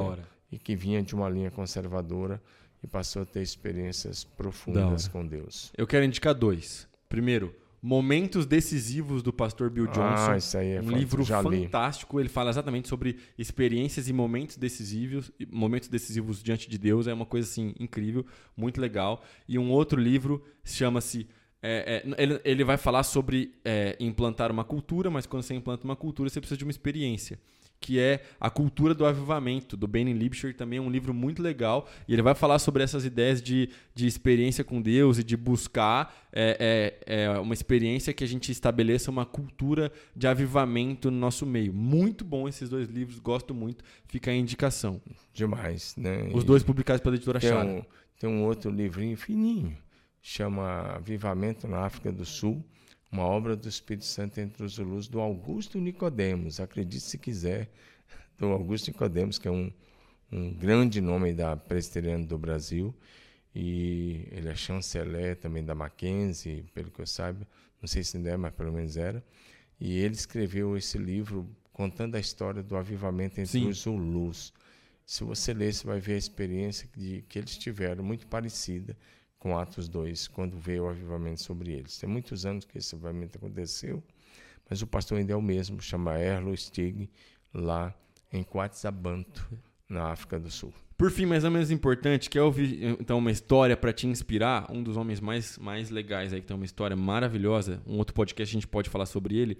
[0.50, 2.42] e que vinha de uma linha conservadora
[2.82, 5.72] e passou a ter experiências profundas com Deus.
[5.76, 6.88] Eu quero indicar dois.
[7.08, 10.30] Primeiro, Momentos Decisivos do Pastor Bill Johnson.
[10.32, 12.18] Ah, isso aí é um livro fantástico.
[12.18, 17.06] Ele fala exatamente sobre experiências e momentos decisivos, momentos decisivos diante de Deus.
[17.06, 18.24] É uma coisa assim incrível,
[18.56, 19.22] muito legal.
[19.46, 21.28] E um outro livro chama-se
[21.66, 25.84] é, é, ele, ele vai falar sobre é, implantar uma cultura, mas quando você implanta
[25.84, 27.38] uma cultura, você precisa de uma experiência
[27.84, 31.86] que é A Cultura do Avivamento, do Benny Lipscher, também é um livro muito legal,
[32.08, 36.14] e ele vai falar sobre essas ideias de, de experiência com Deus e de buscar
[36.32, 41.44] é, é, é uma experiência que a gente estabeleça uma cultura de avivamento no nosso
[41.44, 41.74] meio.
[41.74, 44.98] Muito bom esses dois livros, gosto muito, fica a indicação.
[45.34, 46.30] Demais, né?
[46.32, 47.68] Os dois publicados pela editora Chara.
[47.68, 47.82] Um,
[48.18, 49.76] tem um outro livrinho fininho,
[50.26, 52.64] chama Avivamento na África do Sul,
[53.12, 57.70] uma obra do Espírito Santo entre os Zulus, do Augusto Nicodemos, acredite se quiser,
[58.38, 59.70] do Augusto Nicodemos, que é um,
[60.32, 62.94] um grande nome da presbiteriana do Brasil,
[63.54, 67.46] e ele é chanceler também da Mackenzie, pelo que eu saiba,
[67.78, 69.22] não sei se ainda é, mas pelo menos era,
[69.78, 73.68] e ele escreveu esse livro contando a história do avivamento entre Sim.
[73.68, 74.54] os Zulus.
[75.04, 78.96] Se você ler, você vai ver a experiência de, que eles tiveram, muito parecida
[79.44, 81.98] com Atos 2, quando veio o avivamento sobre eles.
[81.98, 84.02] Tem muitos anos que esse avivamento aconteceu,
[84.70, 87.10] mas o pastor ainda é o mesmo, chama Erlo Stig,
[87.52, 87.94] lá
[88.32, 89.46] em Coatzabanto,
[89.86, 90.72] na África do Sul.
[90.96, 94.66] Por fim, mais ou menos importante, quer ouvir então uma história para te inspirar?
[94.72, 97.82] Um dos homens mais, mais legais aí, que tem uma história maravilhosa.
[97.86, 99.58] Um outro podcast a gente pode falar sobre ele.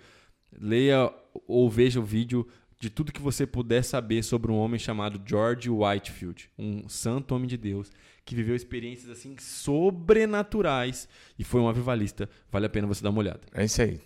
[0.59, 1.12] Leia
[1.47, 2.49] ou veja o vídeo
[2.85, 7.49] de tudo que você puder saber sobre um homem chamado George Whitefield, um santo homem
[7.49, 7.91] de Deus
[8.26, 11.09] que viveu experiências assim sobrenaturais
[11.39, 12.28] e foi um avivalista.
[12.53, 13.41] Vale a pena você dar uma olhada.
[13.55, 13.99] É isso aí.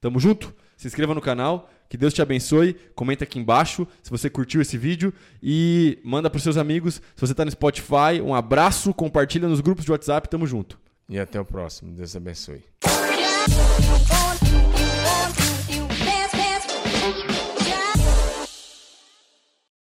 [0.00, 0.54] Tamo junto?
[0.74, 2.74] Se inscreva no canal, que Deus te abençoe.
[2.94, 7.02] Comenta aqui embaixo se você curtiu esse vídeo e manda pros seus amigos.
[7.14, 10.80] Se você tá no Spotify, um abraço, compartilha nos grupos de WhatsApp, tamo junto.
[11.10, 11.92] E até o próximo.
[11.94, 12.62] Deus abençoe.